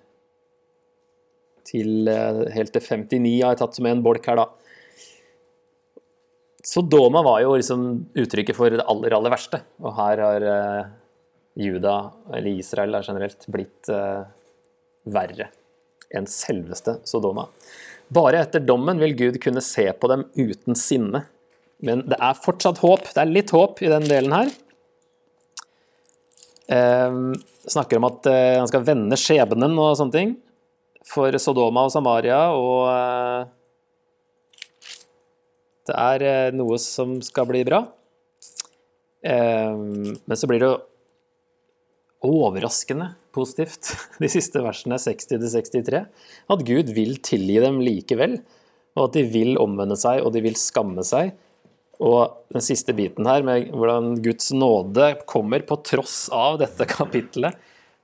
til 1.70 2.10
eh, 2.10 2.40
helt 2.56 2.74
til 2.74 2.82
59, 2.82 3.28
har 3.44 3.54
jeg 3.54 3.60
tatt 3.62 3.78
som 3.78 3.90
en 3.90 4.02
bolk 4.06 4.26
her, 4.26 4.42
da. 4.42 4.48
Sodoma 6.66 7.22
var 7.24 7.44
jo 7.44 7.54
liksom 7.60 7.84
uttrykket 8.18 8.58
for 8.58 8.74
det 8.74 8.88
aller, 8.90 9.14
aller 9.16 9.32
verste. 9.32 9.62
Og 9.86 9.94
her 9.96 10.20
har 10.20 10.46
uh, 10.52 10.90
Juda, 11.56 11.94
eller 12.34 12.60
Israel 12.60 12.98
da, 12.98 13.00
generelt, 13.06 13.46
blitt 13.54 13.88
verre 15.08 15.48
enn 16.12 16.28
selveste 16.28 16.98
Sodoma. 17.08 17.46
Bare 18.12 18.42
etter 18.44 18.66
dommen 18.66 19.00
vil 19.00 19.16
Gud 19.16 19.40
kunne 19.44 19.64
se 19.64 19.88
på 19.96 20.12
dem 20.12 20.26
uten 20.36 20.76
sinne. 20.76 21.24
Men 21.80 22.04
det 22.10 22.20
er 22.20 22.36
fortsatt 22.44 22.82
håp. 22.84 23.08
Det 23.14 23.24
er 23.24 23.32
litt 23.32 23.56
håp 23.56 23.80
i 23.86 23.94
den 23.94 24.08
delen 24.12 24.36
her. 24.36 24.52
Eh, 26.68 27.12
snakker 27.68 28.00
om 28.00 28.08
at 28.10 28.28
eh, 28.28 28.58
han 28.60 28.68
skal 28.68 28.84
vende 28.88 29.20
skjebnen 29.20 29.78
og 29.80 29.96
sånne 30.00 30.16
ting 30.16 30.34
for 31.08 31.32
Sodoma 31.40 31.86
og 31.88 31.94
Samaria, 31.94 32.42
og 32.52 32.90
eh, 32.92 33.46
det 35.88 35.96
er 35.96 36.52
noe 36.56 36.80
som 36.84 37.22
skal 37.24 37.48
bli 37.48 37.64
bra. 37.68 37.86
Men 39.28 40.40
så 40.40 40.48
blir 40.48 40.62
det 40.62 40.74
overraskende 42.28 43.08
positivt, 43.36 43.94
de 44.22 44.30
siste 44.32 44.60
versene 44.64 45.00
60-63, 45.00 46.04
at 46.52 46.66
Gud 46.68 46.92
vil 46.96 47.16
tilgi 47.24 47.58
dem 47.64 47.80
likevel, 47.84 48.38
og 48.98 49.08
at 49.08 49.16
de 49.16 49.24
vil 49.32 49.56
omvende 49.62 49.96
seg, 50.00 50.20
og 50.26 50.36
de 50.36 50.44
vil 50.44 50.60
skamme 50.60 51.08
seg. 51.08 51.32
Og 51.98 52.44
den 52.54 52.62
siste 52.62 52.94
biten 52.94 53.26
her, 53.26 53.42
med 53.46 53.72
hvordan 53.74 54.18
Guds 54.22 54.52
nåde 54.54 55.16
kommer 55.30 55.64
på 55.66 55.80
tross 55.86 56.28
av 56.34 56.60
dette 56.62 56.86
kapittelet, 56.98 57.58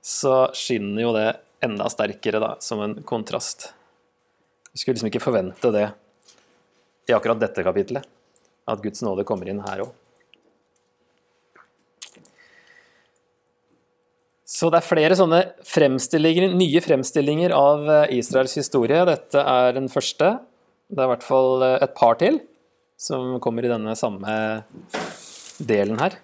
så 0.04 0.48
skinner 0.56 1.06
jo 1.06 1.12
det 1.16 1.28
enda 1.64 1.86
sterkere 1.88 2.42
da, 2.42 2.54
som 2.60 2.82
en 2.84 2.96
kontrast. 3.06 3.70
Vi 4.72 4.82
skulle 4.82 4.98
liksom 4.98 5.12
ikke 5.12 5.22
forvente 5.22 5.70
det 5.72 5.86
i 7.08 7.14
akkurat 7.14 7.38
dette 7.40 7.62
kapittelet, 7.64 8.06
at 8.66 8.82
Guds 8.82 9.04
nåde 9.04 9.24
kommer 9.28 9.48
inn 9.48 9.62
her 9.64 9.84
òg. 9.86 9.92
Så 14.54 14.68
det 14.70 14.78
er 14.78 14.86
flere 14.86 15.16
sånne 15.18 15.40
fremstillinger, 15.66 16.52
nye 16.54 16.82
fremstillinger 16.84 17.54
av 17.56 17.88
Israels 18.14 18.54
historie. 18.58 19.00
Dette 19.08 19.40
er 19.40 19.72
den 19.74 19.88
første. 19.90 20.34
Det 20.86 21.00
er 21.00 21.08
i 21.08 21.12
hvert 21.14 21.26
fall 21.26 21.64
et 21.72 21.94
par 21.96 22.18
til 22.20 22.38
som 22.96 23.38
kommer 23.42 23.64
i 23.64 23.72
denne 23.72 23.96
samme 23.98 24.36
delen 25.58 25.98
her. 26.00 26.18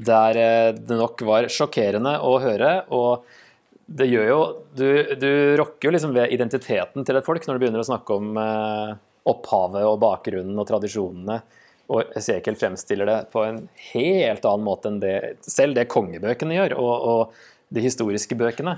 Der 0.00 0.40
eh, 0.40 0.72
det 0.74 0.96
nok 0.96 1.22
var 1.26 1.50
sjokkerende 1.52 2.16
å 2.24 2.36
høre, 2.42 2.72
og 2.94 3.26
det 3.90 4.06
gjør 4.06 4.28
jo 4.28 4.42
Du, 4.70 4.86
du 5.18 5.30
rokker 5.58 5.88
jo 5.88 5.92
liksom 5.96 6.12
ved 6.14 6.30
identiteten 6.30 7.04
til 7.04 7.18
et 7.18 7.26
folk 7.26 7.42
når 7.42 7.56
du 7.56 7.64
begynner 7.64 7.82
å 7.82 7.88
snakke 7.88 8.16
om 8.16 8.36
eh, 8.38 8.92
opphavet 9.30 9.86
og 9.86 9.98
bakgrunnen 10.02 10.58
og 10.62 10.68
tradisjonene. 10.68 11.40
Og 11.90 12.12
Esekiel 12.16 12.58
fremstiller 12.58 13.08
det 13.08 13.18
på 13.32 13.42
en 13.42 13.64
helt 13.90 14.46
annen 14.46 14.66
måte 14.66 14.92
enn 14.92 15.00
det 15.02 15.16
selv 15.42 15.74
det 15.74 15.88
kongebøkene 15.90 16.54
gjør, 16.54 16.76
og, 16.78 17.08
og 17.10 17.74
de 17.74 17.82
historiske 17.82 18.38
bøkene. 18.38 18.76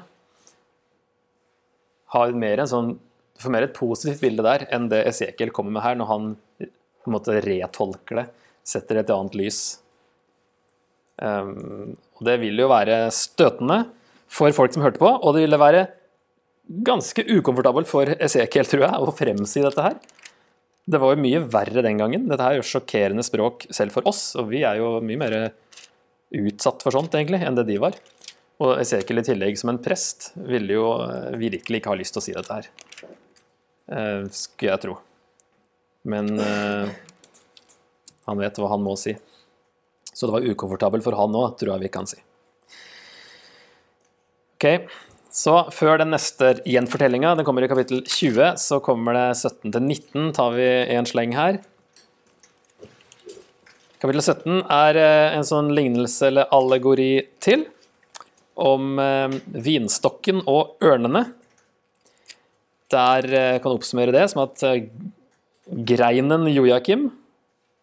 Har 2.16 2.32
mer 2.36 2.64
en 2.64 2.70
sånn 2.72 2.94
du 3.36 3.44
får 3.44 3.54
mer 3.54 3.66
et 3.66 3.76
positivt 3.76 4.22
bilde 4.22 4.44
der 4.46 4.66
enn 4.74 4.88
det 4.92 5.04
Esekiel 5.10 5.52
kommer 5.54 5.74
med 5.74 5.84
her, 5.84 5.96
når 5.98 6.10
han 6.10 6.32
på 7.02 7.10
en 7.10 7.16
måte 7.16 7.40
retolker 7.42 8.20
det, 8.20 8.26
setter 8.66 9.00
et 9.00 9.10
annet 9.10 9.34
lys. 9.38 9.62
Um, 11.22 11.96
og 12.18 12.24
Det 12.28 12.38
vil 12.42 12.62
jo 12.62 12.70
være 12.70 13.04
støtende 13.14 13.84
for 14.32 14.54
folk 14.56 14.74
som 14.74 14.84
hørte 14.86 15.02
på, 15.02 15.10
og 15.10 15.34
det 15.34 15.44
ville 15.44 15.60
være 15.60 15.86
ganske 16.86 17.24
ukomfortabelt 17.26 17.90
for 17.90 18.14
Esekiel, 18.14 18.68
tror 18.68 18.86
jeg, 18.86 19.00
å 19.02 19.14
fremsi 19.16 19.64
dette 19.64 19.84
her. 19.84 19.98
Det 20.88 20.98
var 20.98 21.12
jo 21.12 21.22
mye 21.22 21.42
verre 21.52 21.82
den 21.84 22.00
gangen. 22.00 22.24
Dette 22.30 22.46
er 22.46 22.58
jo 22.58 22.66
sjokkerende 22.66 23.24
språk 23.26 23.66
selv 23.74 23.94
for 23.94 24.06
oss, 24.08 24.32
og 24.38 24.48
vi 24.50 24.62
er 24.66 24.80
jo 24.80 24.96
mye 25.04 25.20
mer 25.20 25.36
utsatt 26.32 26.82
for 26.82 26.94
sånt, 26.94 27.14
egentlig, 27.18 27.42
enn 27.44 27.58
det 27.58 27.66
de 27.68 27.78
var. 27.82 27.98
Og 28.62 28.78
Esekiel 28.80 29.20
i 29.20 29.26
tillegg 29.26 29.58
som 29.58 29.72
en 29.72 29.82
prest 29.82 30.30
ville 30.38 30.78
jo 30.78 30.86
virkelig 31.38 31.82
ikke 31.82 31.92
ha 31.92 31.98
lyst 31.98 32.16
til 32.16 32.22
å 32.22 32.24
si 32.24 32.34
dette 32.36 32.58
her. 32.60 32.70
Eh, 33.90 34.26
skulle 34.30 34.70
jeg 34.70 34.82
tro. 34.84 34.96
Men 36.06 36.30
eh, 36.38 36.90
han 38.28 38.38
vet 38.38 38.58
hva 38.58 38.70
han 38.72 38.84
må 38.84 38.94
si. 38.98 39.14
Så 40.12 40.28
det 40.28 40.36
var 40.36 40.46
ukomfortabelt 40.46 41.04
for 41.04 41.16
han 41.18 41.34
òg, 41.38 41.56
tror 41.58 41.74
jeg 41.74 41.86
vi 41.86 41.92
kan 41.92 42.08
si. 42.08 42.20
Ok, 44.58 44.86
Så 45.32 45.54
før 45.72 45.96
den 45.98 46.12
neste 46.12 46.52
gjenfortellinga, 46.68 47.32
den 47.34 47.46
kommer 47.48 47.64
i 47.64 47.68
kapittel 47.70 48.02
20, 48.04 48.58
så 48.60 48.78
kommer 48.84 49.16
det 49.16 49.28
17 49.40 49.72
til 49.72 49.80
19, 49.80 50.32
tar 50.36 50.52
vi 50.54 50.66
en 50.92 51.08
sleng 51.08 51.32
her. 51.34 51.62
Kapittel 54.02 54.20
17 54.20 54.60
er 54.68 54.98
eh, 55.00 55.38
en 55.38 55.46
sånn 55.46 55.72
lignelse 55.74 56.28
eller 56.28 56.52
allegori 56.52 57.14
til 57.42 57.64
om 58.60 58.98
vinstokken 59.64 60.42
og 60.44 60.76
ørnene. 60.84 61.24
Der 62.92 63.28
eh, 63.32 63.58
kan 63.62 63.74
oppsummere 63.74 64.14
det 64.14 64.26
som 64.32 64.44
at 64.44 64.62
eh, 64.68 64.86
greinen 65.88 66.48
Joakim, 66.52 67.10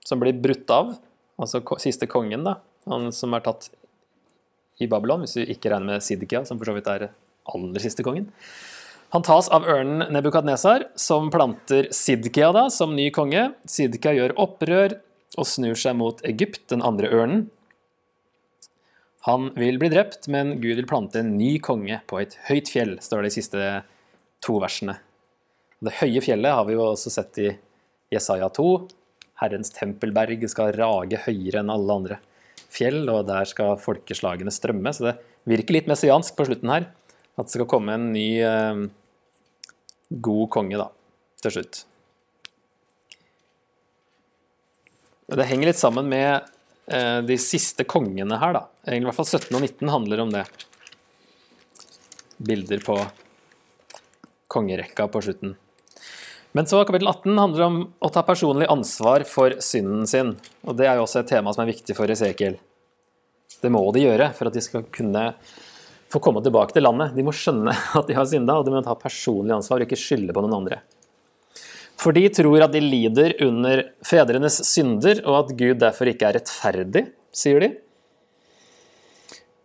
som 0.06 0.22
blir 0.22 0.38
brutt 0.38 0.70
av, 0.74 0.96
altså 1.40 1.62
siste 1.82 2.08
kongen, 2.10 2.46
da, 2.46 2.60
han 2.90 3.10
som 3.16 3.34
er 3.36 3.46
tatt 3.46 3.70
i 4.80 4.88
Babylon, 4.88 5.26
hvis 5.26 5.38
vi 5.40 5.48
ikke 5.56 5.72
regner 5.74 5.96
med 5.96 6.06
Sidkia, 6.06 6.44
som 6.48 6.60
for 6.60 6.70
så 6.70 6.76
vidt 6.78 6.90
er 6.92 7.10
aller 7.50 7.84
siste 7.84 8.06
kongen. 8.06 8.30
Han 9.10 9.26
tas 9.26 9.50
av 9.50 9.66
ørnen 9.66 10.06
Nebukadnesar, 10.14 10.86
som 11.00 11.32
planter 11.34 11.90
Sidkia 11.96 12.52
da, 12.54 12.68
som 12.70 12.94
ny 12.96 13.10
konge. 13.14 13.50
Sidkia 13.66 14.14
gjør 14.16 14.36
opprør 14.40 15.00
og 15.40 15.48
snur 15.50 15.78
seg 15.80 15.98
mot 15.98 16.22
Egypt, 16.28 16.68
den 16.70 16.86
andre 16.86 17.10
ørnen. 17.10 17.48
Han 19.28 19.50
vil 19.58 19.80
bli 19.82 19.90
drept, 19.92 20.30
men 20.32 20.58
Gud 20.62 20.78
vil 20.80 20.88
plante 20.88 21.20
en 21.24 21.34
ny 21.38 21.58
konge 21.64 22.00
på 22.08 22.22
et 22.22 22.38
høyt 22.48 22.70
fjell, 22.72 22.96
står 23.04 23.26
det 23.26 23.34
i 23.34 23.38
siste 23.42 23.64
to 24.44 24.60
versene. 24.62 24.98
Det 25.80 25.96
høye 26.02 26.22
fjellet 26.24 26.56
har 26.56 26.66
vi 26.68 26.76
jo 26.76 26.86
også 26.90 27.12
sett 27.14 27.40
i 27.42 27.50
Jesaja 28.14 28.50
2. 28.56 28.70
Herrens 29.40 29.72
tempelberg 29.76 30.44
skal 30.52 30.74
rage 30.76 31.22
høyere 31.26 31.62
enn 31.62 31.72
alle 31.72 31.96
andre 32.02 32.18
fjell, 32.70 33.04
og 33.12 33.28
der 33.30 33.48
skal 33.50 33.80
folkeslagene 33.82 34.54
strømme. 34.54 34.92
Så 34.96 35.08
det 35.08 35.16
virker 35.50 35.78
litt 35.78 35.90
messiansk 35.92 36.36
på 36.38 36.50
slutten 36.50 36.74
her. 36.74 36.90
At 37.40 37.48
det 37.48 37.56
skal 37.56 37.70
komme 37.72 37.96
en 37.96 38.10
ny 38.12 38.28
eh, 38.44 38.82
god 40.28 40.50
konge, 40.52 40.80
da, 40.82 40.90
til 41.44 41.56
slutt. 41.56 41.84
Det 45.30 45.46
henger 45.46 45.70
litt 45.70 45.80
sammen 45.80 46.10
med 46.10 46.50
eh, 46.92 47.20
de 47.24 47.38
siste 47.40 47.86
kongene 47.88 48.42
her, 48.42 48.58
da. 48.58 48.66
I 48.90 49.00
hvert 49.06 49.16
fall 49.16 49.30
17 49.30 49.54
og 49.54 49.62
19 49.62 49.94
handler 49.94 50.26
om 50.26 50.34
det. 50.34 50.44
Bilder 52.44 52.84
på 52.84 52.98
kongerekka 54.52 55.08
på 55.14 55.22
slutten. 55.24 55.56
Men 56.58 56.66
så 56.66 56.82
kapittel 56.86 57.08
18 57.08 57.38
handler 57.38 57.66
om 57.68 57.80
å 58.02 58.10
ta 58.10 58.24
personlig 58.26 58.70
ansvar 58.74 59.24
for 59.30 59.54
synden 59.62 60.08
sin. 60.10 60.34
Og 60.66 60.78
det 60.80 60.88
er 60.90 60.98
jo 60.98 61.06
også 61.06 61.22
et 61.22 61.30
tema 61.30 61.54
som 61.54 61.64
er 61.64 61.70
viktig 61.70 61.96
for 61.98 62.10
Esekiel. 62.10 62.58
Det 63.62 63.70
må 63.70 63.84
de 63.94 64.08
gjøre 64.08 64.32
for 64.38 64.50
at 64.50 64.56
de 64.56 64.64
skal 64.64 64.88
kunne 64.94 65.28
få 66.10 66.22
komme 66.24 66.42
tilbake 66.42 66.74
til 66.74 66.88
landet. 66.88 67.14
De 67.14 67.26
må 67.26 67.34
skjønne 67.36 67.76
at 68.00 68.10
de 68.10 68.18
har 68.18 68.26
synda, 68.30 68.58
og 68.58 68.66
de 68.66 68.74
må 68.74 68.82
ta 68.86 68.98
personlig 68.98 69.54
ansvar 69.60 69.84
og 69.84 69.90
ikke 69.90 70.00
skylde 70.00 70.34
på 70.34 70.46
noen 70.46 70.58
andre. 70.62 70.82
For 72.00 72.16
de 72.16 72.24
tror 72.32 72.64
at 72.64 72.74
de 72.74 72.82
lider 72.82 73.36
under 73.44 73.84
fedrenes 74.08 74.62
synder, 74.70 75.20
og 75.28 75.44
at 75.44 75.56
Gud 75.60 75.82
derfor 75.84 76.10
ikke 76.10 76.30
er 76.30 76.40
rettferdig, 76.40 77.10
sier 77.36 77.62
de. 77.62 77.74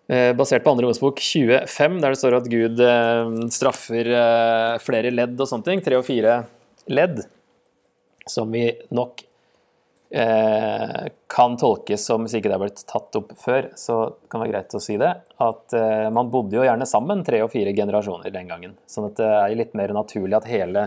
Eh, 0.07 0.35
basert 0.37 0.65
på 0.65 0.71
andre 0.71 0.87
Mosebok 0.91 1.21
25, 1.21 2.01
der 2.03 2.13
det 2.13 2.19
står 2.21 2.35
at 2.37 2.49
Gud 2.53 2.81
eh, 2.85 3.31
straffer 3.55 4.11
eh, 4.13 4.75
flere 4.85 5.13
ledd 5.15 5.39
og 5.41 5.49
sånne 5.49 5.65
ting. 5.65 5.81
Tre 5.85 5.97
og 5.97 6.05
fire 6.05 6.43
ledd. 6.93 7.23
Som 8.29 8.53
vi 8.55 8.69
nok 8.95 9.25
kan 10.15 11.57
tolkes 11.59 12.05
som, 12.07 12.23
hvis 12.23 12.37
ikke 12.39 12.47
det 12.47 12.55
har 12.55 12.61
blitt 12.63 12.85
tatt 12.87 13.17
opp 13.19 13.33
før, 13.41 13.67
så 13.75 13.97
kan 14.31 14.39
det 14.39 14.45
være 14.45 14.53
greit 14.53 14.77
å 14.79 14.81
si 14.85 14.95
det, 15.01 15.09
at 15.43 15.75
man 16.15 16.31
bodde 16.31 16.55
jo 16.55 16.63
gjerne 16.63 16.87
sammen 16.87 17.25
tre 17.27 17.41
og 17.43 17.51
fire 17.51 17.73
generasjoner 17.75 18.31
den 18.31 18.47
gangen. 18.53 18.77
Sånn 18.87 19.09
at 19.09 19.19
det 19.19 19.27
er 19.27 19.57
litt 19.59 19.75
mer 19.75 19.91
naturlig 19.97 20.39
at 20.39 20.47
hele 20.47 20.85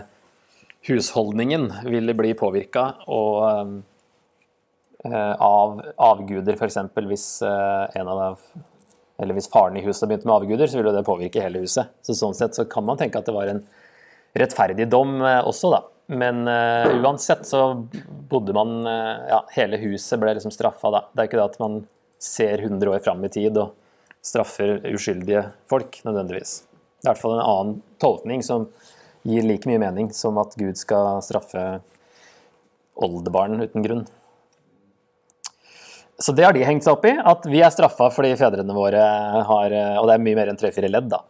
husholdningen 0.88 1.68
ville 1.92 2.16
bli 2.16 2.32
påvirka 2.40 2.86
eh, 3.04 3.76
av 5.44 5.76
avguder, 6.08 6.56
f.eks. 6.56 6.80
hvis 7.12 7.28
en 7.44 8.08
av 8.14 8.40
eller 9.18 9.34
hvis 9.34 9.50
faren 9.50 9.76
i 9.76 9.82
huset 9.82 10.06
begynte 10.06 10.28
med 10.28 10.36
avguder, 10.36 10.70
så 10.70 10.78
ville 10.78 10.94
det 10.94 11.06
påvirke 11.06 11.42
hele 11.42 11.64
huset. 11.64 11.90
Så 12.06 12.14
Sånn 12.14 12.36
sett 12.38 12.54
så 12.54 12.64
kan 12.70 12.86
man 12.86 12.98
tenke 13.00 13.18
at 13.18 13.26
det 13.26 13.34
var 13.34 13.50
en 13.50 13.64
rettferdig 14.38 14.86
dom 14.90 15.18
eh, 15.26 15.40
også, 15.42 15.72
da. 15.74 15.82
Men 16.08 16.46
uh, 16.48 16.88
uansett 17.02 17.42
så 17.44 17.58
bodde 18.30 18.54
man 18.56 18.78
uh, 18.86 19.26
Ja, 19.28 19.42
hele 19.52 19.76
huset 19.82 20.16
ble 20.22 20.32
liksom 20.38 20.54
straffa 20.54 20.88
da. 20.94 21.02
Det 21.12 21.20
er 21.20 21.28
ikke 21.28 21.36
det 21.36 21.48
at 21.50 21.58
man 21.60 21.82
ser 22.22 22.62
100 22.64 22.94
år 22.94 23.02
fram 23.04 23.20
i 23.26 23.30
tid 23.32 23.58
og 23.60 23.74
straffer 24.24 24.78
uskyldige 24.88 25.42
folk, 25.68 26.00
nødvendigvis. 26.06 26.62
Det 26.64 27.04
er 27.04 27.10
i 27.10 27.12
hvert 27.12 27.20
fall 27.20 27.36
en 27.36 27.44
annen 27.44 27.76
tolkning 28.00 28.40
som 28.46 28.64
gir 29.28 29.44
like 29.44 29.68
mye 29.68 29.82
mening 29.82 30.08
som 30.16 30.40
at 30.40 30.56
Gud 30.58 30.80
skal 30.80 31.20
straffe 31.26 31.66
oldebarn 32.98 33.60
uten 33.62 33.84
grunn. 33.84 34.06
Så 36.18 36.32
det 36.34 36.42
har 36.42 36.56
de 36.56 36.64
hengt 36.66 36.82
seg 36.82 36.96
opp 36.96 37.04
i, 37.06 37.12
at 37.14 37.44
vi 37.46 37.60
er 37.62 37.70
straffa 37.70 38.08
fordi 38.10 38.32
fedrene 38.38 38.74
våre 38.74 39.02
har 39.46 39.74
Og 40.00 40.08
det 40.08 40.16
er 40.16 40.24
mye 40.24 40.34
mer 40.34 40.50
enn 40.50 40.58
tre-fire 40.58 40.90
ledd, 40.90 41.06
da. 41.12 41.20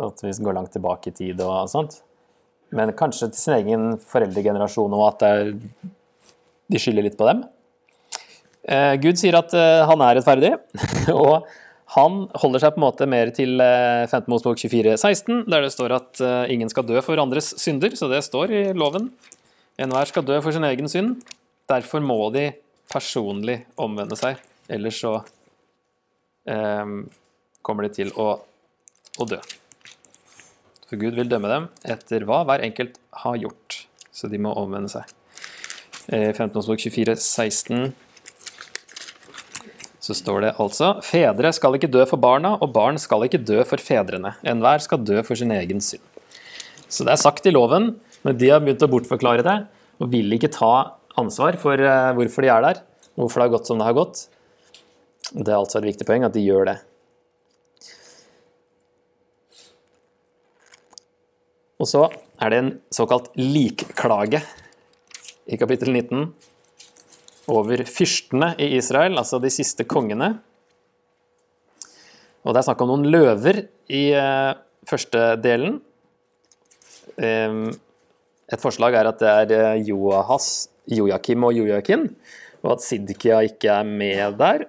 At 0.00 0.22
vi 0.24 0.32
går 0.32 0.56
langt 0.56 0.72
tilbake 0.72 1.12
i 1.12 1.16
tid 1.18 1.42
og 1.44 1.68
sånt 1.68 1.98
men 2.76 2.92
kanskje 2.96 3.30
til 3.32 3.40
sin 3.40 3.56
egen 3.58 3.88
foreldregenerasjon 4.10 4.94
òg, 4.96 5.04
at 5.10 5.26
er, 5.28 5.50
de 6.72 6.80
skylder 6.80 7.06
litt 7.06 7.18
på 7.18 7.28
dem. 7.28 7.42
Eh, 8.62 8.94
Gud 9.02 9.20
sier 9.20 9.36
at 9.40 9.52
eh, 9.58 9.82
han 9.88 10.04
er 10.04 10.18
rettferdig, 10.18 10.54
og 11.24 11.48
han 11.92 12.22
holder 12.40 12.62
seg 12.62 12.74
på 12.74 12.80
en 12.80 12.86
måte 12.86 13.08
mer 13.10 13.32
til 13.36 13.60
15 13.60 14.24
eh, 14.24 14.48
24, 14.64 14.96
16, 14.96 15.42
der 15.52 15.66
det 15.66 15.74
står 15.74 15.96
at 15.98 16.24
ingen 16.52 16.72
skal 16.72 16.86
dø 16.88 17.02
for 17.04 17.20
andres 17.20 17.52
synder, 17.60 17.92
så 17.98 18.08
det 18.12 18.22
står 18.24 18.54
i 18.56 18.64
loven. 18.72 19.10
Enhver 19.80 20.08
skal 20.08 20.24
dø 20.24 20.38
for 20.44 20.54
sin 20.54 20.64
egen 20.68 20.88
synd. 20.88 21.18
Derfor 21.68 22.04
må 22.04 22.16
de 22.32 22.50
personlig 22.90 23.62
omvende 23.80 24.18
seg, 24.18 24.40
ellers 24.72 24.98
så 25.02 25.14
eh, 26.50 26.94
kommer 27.62 27.86
de 27.86 27.94
til 28.00 28.12
å, 28.18 28.34
å 29.18 29.28
dø. 29.28 29.38
For 30.88 31.00
Gud 31.00 31.16
vil 31.16 31.30
dømme 31.30 31.48
dem 31.48 31.70
etter 31.88 32.26
hva 32.28 32.42
hver 32.48 32.64
enkelt 32.66 32.98
har 33.22 33.38
gjort. 33.40 33.84
Så 34.12 34.28
de 34.28 34.40
må 34.42 34.52
omvende 34.60 34.90
seg. 34.92 35.08
I 36.12 36.32
15. 36.34 36.50
årsbok 36.58 36.82
24, 36.82 37.14
16 37.16 37.92
så 40.02 40.16
står 40.18 40.40
det 40.42 40.50
altså 40.60 40.96
Fedre 41.06 41.52
skal 41.54 41.78
ikke 41.78 41.90
dø 41.90 42.02
for 42.10 42.18
barna, 42.20 42.56
og 42.58 42.72
barn 42.74 42.98
skal 42.98 43.22
ikke 43.24 43.40
dø 43.40 43.62
for 43.68 43.80
fedrene. 43.80 44.34
Enhver 44.42 44.82
skal 44.82 45.00
dø 45.00 45.22
for 45.22 45.38
sin 45.38 45.54
egen 45.54 45.80
synd. 45.80 46.02
Så 46.90 47.06
det 47.06 47.14
er 47.14 47.22
sagt 47.22 47.46
i 47.46 47.54
loven, 47.54 47.94
men 48.26 48.38
de 48.38 48.50
har 48.50 48.60
begynt 48.60 48.82
å 48.82 48.90
bortforklare 48.90 49.46
det 49.46 49.56
og 50.02 50.10
vil 50.10 50.34
ikke 50.34 50.50
ta 50.52 50.74
ansvar 51.20 51.58
for 51.60 51.80
eh, 51.80 52.12
hvorfor 52.16 52.44
de 52.44 52.52
er 52.52 52.64
der, 52.64 52.80
hvorfor 53.18 53.40
det 53.40 53.48
har 53.48 53.54
gått 53.56 53.68
som 53.68 53.80
det 53.80 53.88
har 53.88 53.98
gått. 53.98 54.24
Det 55.32 55.48
er 55.48 55.58
altså 55.58 55.80
et 55.80 55.90
viktig 55.90 56.06
poeng 56.08 56.26
at 56.26 56.34
de 56.36 56.44
gjør 56.44 56.68
det. 56.72 56.78
Og 61.82 61.88
så 61.90 62.06
er 62.42 62.52
det 62.52 62.58
en 62.60 62.72
såkalt 62.94 63.32
likklage 63.38 64.42
i 65.50 65.58
kapittel 65.58 65.90
19 65.90 66.28
over 67.50 67.82
fyrstene 67.90 68.52
i 68.62 68.68
Israel, 68.78 69.18
altså 69.18 69.40
de 69.42 69.50
siste 69.50 69.86
kongene. 69.90 70.36
Og 72.42 72.54
det 72.54 72.60
er 72.60 72.68
snakk 72.68 72.84
om 72.84 72.92
noen 72.92 73.08
løver 73.10 73.64
i 73.90 74.04
uh, 74.14 74.54
første 74.86 75.24
delen. 75.42 75.80
Um, 77.18 77.66
et 78.52 78.62
forslag 78.62 78.94
er 78.98 79.08
at 79.08 79.20
det 79.22 79.30
er 79.32 79.52
eh, 79.56 79.84
Joahas, 79.88 80.68
Joakim 80.90 81.44
og 81.46 81.54
Joakim, 81.56 82.08
og 82.62 82.76
at 82.76 82.86
Sidkia 82.86 83.42
ikke 83.46 83.76
er 83.80 83.86
med 83.86 84.38
der. 84.40 84.66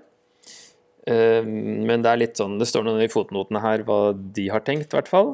Um, 1.03 1.49
men 1.87 2.03
det 2.03 2.11
er 2.11 2.21
litt 2.21 2.39
sånn, 2.39 2.59
det 2.61 2.69
står 2.69 2.85
noe 2.87 3.01
i 3.03 3.11
fotnotene 3.11 3.59
her 3.63 3.83
hva 3.87 4.13
de 4.13 4.47
har 4.53 4.63
tenkt, 4.65 4.93
i 4.93 4.97
hvert 4.99 5.11
fall. 5.11 5.33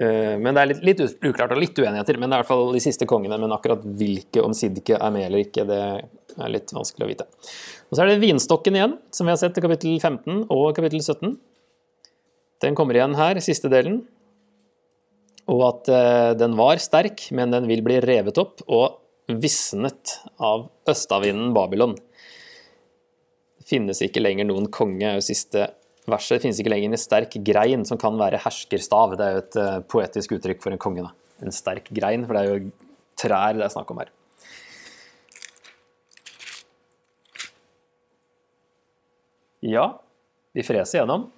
Eh, 0.00 0.38
men 0.40 0.54
det 0.54 0.62
er 0.62 0.70
litt, 0.70 0.82
litt, 0.86 1.02
uklart 1.26 1.52
og 1.54 1.60
litt 1.60 1.78
uenigheter. 1.78 2.18
Men 2.20 2.30
det 2.30 2.36
er 2.36 2.40
i 2.40 2.44
hvert 2.44 2.52
fall 2.52 2.72
de 2.74 2.82
siste 2.84 3.08
kongene. 3.08 3.38
Men 3.40 3.54
akkurat 3.54 3.84
hvilke, 3.84 4.42
om 4.44 4.54
Sidke 4.56 4.98
er 4.98 5.14
med 5.14 5.26
eller 5.28 5.44
ikke, 5.44 5.66
det 5.68 5.80
er 5.82 6.52
litt 6.52 6.72
vanskelig 6.74 7.06
å 7.06 7.10
vite. 7.10 7.28
Og 7.90 7.96
Så 7.96 8.04
er 8.04 8.12
det 8.12 8.22
vinstokken 8.22 8.78
igjen, 8.78 8.96
som 9.12 9.28
vi 9.28 9.34
har 9.34 9.40
sett 9.40 9.58
i 9.58 9.64
kapittel 9.64 9.98
15 9.98 10.46
og 10.52 10.70
kapittel 10.76 11.02
17. 11.02 11.36
Den 12.62 12.78
kommer 12.78 12.96
igjen 12.96 13.18
her, 13.18 13.40
siste 13.44 13.70
delen. 13.72 14.02
Og 15.50 15.62
at 15.66 15.90
uh, 15.90 16.30
den 16.38 16.54
var 16.58 16.78
sterk, 16.82 17.26
men 17.34 17.54
den 17.54 17.66
vil 17.70 17.82
bli 17.84 17.98
revet 18.04 18.38
opp 18.38 18.62
og 18.68 19.00
visnet 19.42 20.18
av 20.42 20.68
østavinden 20.88 21.52
Babylon. 21.56 21.96
Det 23.58 23.66
finnes 23.66 24.02
ikke 24.04 24.22
lenger 24.22 24.46
noen 24.48 24.68
konge, 24.74 25.08
er 25.08 25.24
siste 25.24 25.66
verset. 26.10 26.36
Det 26.36 26.44
finnes 26.46 26.62
ikke 26.62 26.72
lenger 26.74 26.92
en 26.92 27.00
sterk 27.00 27.36
grein 27.46 27.86
som 27.88 27.98
kan 28.00 28.18
være 28.20 28.40
herskerstav. 28.42 29.16
Det 29.18 29.26
er 29.26 29.36
jo 29.36 29.42
et 29.42 29.60
uh, 29.60 29.76
poetisk 29.86 30.36
uttrykk 30.38 30.62
for 30.62 30.74
en 30.74 30.82
konge. 30.82 31.06
Da. 31.06 31.38
En 31.42 31.54
sterk 31.54 31.90
grein, 31.94 32.26
for 32.26 32.38
det 32.38 32.42
er 32.42 32.50
jo 32.52 32.72
trær 33.18 33.58
det 33.58 33.66
er 33.66 33.74
snakk 33.74 33.90
om 33.94 34.02
her. 34.02 34.12
Ja, 39.62 39.86
vi 40.54 40.64
freser 40.66 41.02
gjennom. 41.02 41.28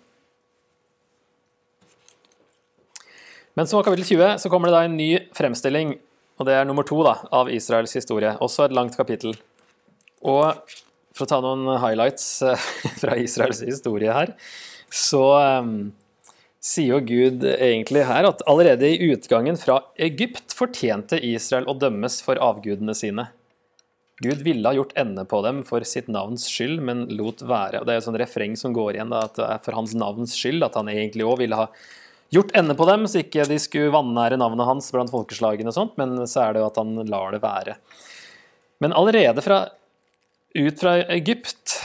Men 3.54 3.70
så 3.70 3.82
kapittel 3.86 4.04
20 4.04 4.38
så 4.42 4.50
kommer 4.50 4.70
det 4.70 4.76
da 4.76 4.86
en 4.86 4.96
ny 4.98 5.10
fremstilling, 5.36 5.94
og 6.38 6.48
det 6.48 6.56
er 6.58 6.66
nummer 6.66 6.86
to 6.86 6.98
da, 7.06 7.20
av 7.34 7.50
Israels 7.54 7.94
historie. 7.94 8.34
Også 8.42 8.66
et 8.66 8.74
langt 8.74 8.96
kapittel. 8.98 9.36
Og 10.26 10.74
for 11.14 11.26
å 11.26 11.30
ta 11.30 11.38
noen 11.44 11.68
highlights 11.78 12.26
eh, 12.42 12.70
fra 13.02 13.14
Israels 13.20 13.62
historie 13.62 14.14
her, 14.14 14.34
så 14.94 15.22
um, 15.62 15.92
sier 16.62 16.96
jo 16.96 17.00
Gud 17.06 17.46
egentlig 17.54 18.04
her 18.08 18.26
at 18.26 18.42
allerede 18.50 18.90
i 18.90 19.12
utgangen 19.12 19.58
fra 19.60 19.80
Egypt 20.02 20.54
fortjente 20.56 21.20
Israel 21.22 21.68
å 21.70 21.78
dømmes 21.78 22.20
for 22.26 22.40
avgudene 22.42 22.94
sine. 22.98 23.28
Gud 24.22 24.44
ville 24.46 24.66
ha 24.66 24.74
gjort 24.76 24.94
ende 24.98 25.24
på 25.26 25.40
dem 25.46 25.62
for 25.66 25.84
sitt 25.86 26.06
navns 26.10 26.46
skyld, 26.50 26.80
men 26.86 27.06
lot 27.18 27.42
være. 27.42 27.80
Og 27.80 27.86
Det 27.86 27.94
er 27.94 28.02
et 28.02 28.06
sånn 28.06 28.18
refreng 28.18 28.54
som 28.58 28.74
går 28.74 28.96
igjen, 28.96 29.14
da, 29.14 29.24
at 29.26 29.38
det 29.38 29.46
er 29.46 29.62
for 29.62 29.78
hans 29.78 29.94
navns 29.98 30.34
skyld 30.38 30.66
at 30.66 30.78
han 30.78 30.90
egentlig 30.90 31.26
òg 31.26 31.42
ville 31.42 31.58
ha 31.58 31.68
gjort 32.32 32.54
ende 32.56 32.76
på 32.78 32.86
dem, 32.88 33.06
så 33.10 33.20
ikke 33.20 33.46
de 33.48 33.58
skulle 33.62 33.92
vanære 33.94 34.38
navnet 34.40 34.68
hans 34.68 34.90
blant 34.94 35.12
folkeslagene 35.12 35.70
og 35.70 35.76
sånt, 35.76 35.96
men 36.00 36.16
så 36.30 36.46
er 36.46 36.54
det 36.54 36.62
jo 36.62 36.68
at 36.70 36.80
han 36.80 36.94
lar 37.10 37.34
det 37.34 37.42
være. 37.44 37.76
Men 38.82 38.96
allerede 38.96 39.42
fra, 39.44 39.64
ut 40.54 40.80
fra 40.80 40.96
Egypt 41.14 41.78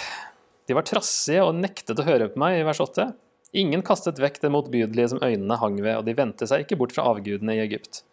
De 0.68 0.76
var 0.78 0.86
trassige 0.86 1.42
og 1.46 1.56
nektet 1.58 1.98
å 1.98 2.06
høre 2.06 2.28
på 2.30 2.38
meg, 2.42 2.60
i 2.60 2.66
vers 2.68 2.82
8. 2.84 3.08
Ingen 3.58 3.82
kastet 3.82 4.20
vekk 4.22 4.36
det 4.44 4.52
motbydelige 4.54 5.10
som 5.16 5.22
øynene 5.26 5.58
hang 5.58 5.80
ved, 5.82 5.96
og 5.98 6.06
de 6.06 6.14
vendte 6.14 6.46
seg 6.46 6.62
ikke 6.62 6.78
bort 6.78 6.94
fra 6.94 7.08
avgudene 7.10 7.56
i 7.58 7.64
Egypt. 7.64 8.04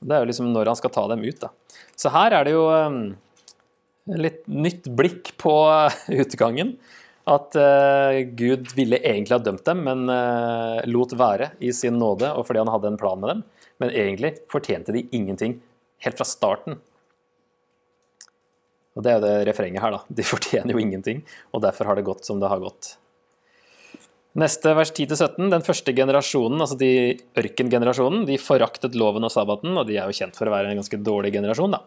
Det 0.00 0.16
er 0.16 0.24
jo 0.24 0.30
liksom 0.32 0.48
når 0.50 0.72
han 0.72 0.78
skal 0.80 0.90
ta 0.94 1.04
dem 1.12 1.22
ut, 1.22 1.38
da. 1.44 1.52
Så 1.94 2.10
her 2.10 2.34
er 2.34 2.48
det 2.48 2.56
jo 2.56 2.64
um, 2.72 2.98
litt 4.18 4.42
nytt 4.50 4.88
blikk 4.98 5.30
på 5.38 5.54
utgangen. 6.22 6.74
At 7.28 7.56
uh, 7.58 8.20
Gud 8.36 8.70
ville 8.76 9.00
egentlig 9.02 9.36
ha 9.36 9.42
dømt 9.44 9.66
dem, 9.66 9.82
men 9.84 10.06
uh, 10.08 10.80
lot 10.88 11.12
være 11.18 11.52
i 11.60 11.72
sin 11.76 11.98
nåde 12.00 12.30
og 12.32 12.46
fordi 12.48 12.62
han 12.62 12.72
hadde 12.72 12.92
en 12.92 13.00
plan 13.00 13.20
med 13.20 13.34
dem. 13.34 13.42
Men 13.80 13.92
egentlig 13.92 14.36
fortjente 14.52 14.94
de 14.96 15.04
ingenting 15.16 15.58
helt 16.04 16.16
fra 16.20 16.28
starten. 16.28 16.80
Og 18.96 19.04
Det 19.04 19.12
er 19.12 19.20
jo 19.20 19.26
det 19.26 19.36
refrenget 19.50 19.84
her, 19.84 19.94
da. 19.94 20.02
De 20.08 20.26
fortjener 20.32 20.74
jo 20.74 20.82
ingenting, 20.82 21.22
og 21.52 21.62
derfor 21.64 21.90
har 21.90 21.98
det 21.98 22.08
gått 22.08 22.26
som 22.26 22.40
det 22.40 22.50
har 22.50 22.62
gått. 22.62 22.96
Neste 24.38 24.72
vers 24.78 24.92
10-17. 24.94 25.48
Den 25.50 25.64
første 25.66 25.92
generasjonen, 25.94 26.60
altså 26.62 26.76
de 26.78 27.18
ørkengenerasjonen, 27.38 28.28
de 28.28 28.38
foraktet 28.38 28.94
loven 28.98 29.26
og 29.26 29.32
sabbaten, 29.34 29.74
og 29.74 29.88
de 29.88 29.98
er 29.98 30.06
jo 30.06 30.18
kjent 30.20 30.38
for 30.38 30.46
å 30.46 30.54
være 30.54 30.70
en 30.70 30.78
ganske 30.78 31.00
dårlig 31.02 31.32
generasjon, 31.34 31.74
da. 31.74 31.82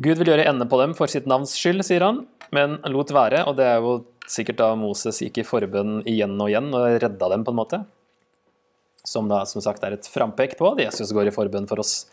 Gud 0.00 0.20
vil 0.20 0.30
gjøre 0.32 0.46
ende 0.48 0.64
på 0.68 0.78
dem 0.80 0.94
for 0.96 1.10
sitt 1.12 1.26
navns 1.28 1.52
skyld, 1.58 1.82
sier 1.84 2.04
han, 2.06 2.22
men 2.56 2.78
lot 2.88 3.10
være, 3.12 3.42
og 3.48 3.58
det 3.58 3.66
er 3.68 3.82
jo 3.84 3.98
sikkert 4.30 4.60
da 4.60 4.68
Moses 4.78 5.18
gikk 5.20 5.42
i 5.42 5.44
forbønn 5.44 6.00
igjen 6.08 6.38
og 6.40 6.48
igjen 6.48 6.70
og 6.72 7.00
redda 7.02 7.28
dem, 7.34 7.44
på 7.44 7.52
en 7.52 7.58
måte. 7.58 7.80
Som 9.04 9.28
da 9.28 9.42
som 9.48 9.60
sagt 9.64 9.84
er 9.84 9.96
et 9.96 10.08
frampek 10.08 10.56
på 10.56 10.70
at 10.70 10.80
Jesus 10.86 11.12
går 11.16 11.28
i 11.28 11.34
forbønn 11.34 11.68
for 11.68 11.82
oss 11.82 12.06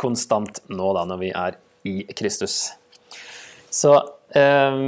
konstant 0.00 0.62
nå, 0.72 0.92
da, 0.96 1.04
når 1.08 1.20
vi 1.20 1.32
er 1.36 1.58
i 1.88 1.96
Kristus. 2.16 2.70
Så 3.72 3.92
eh, 4.38 4.80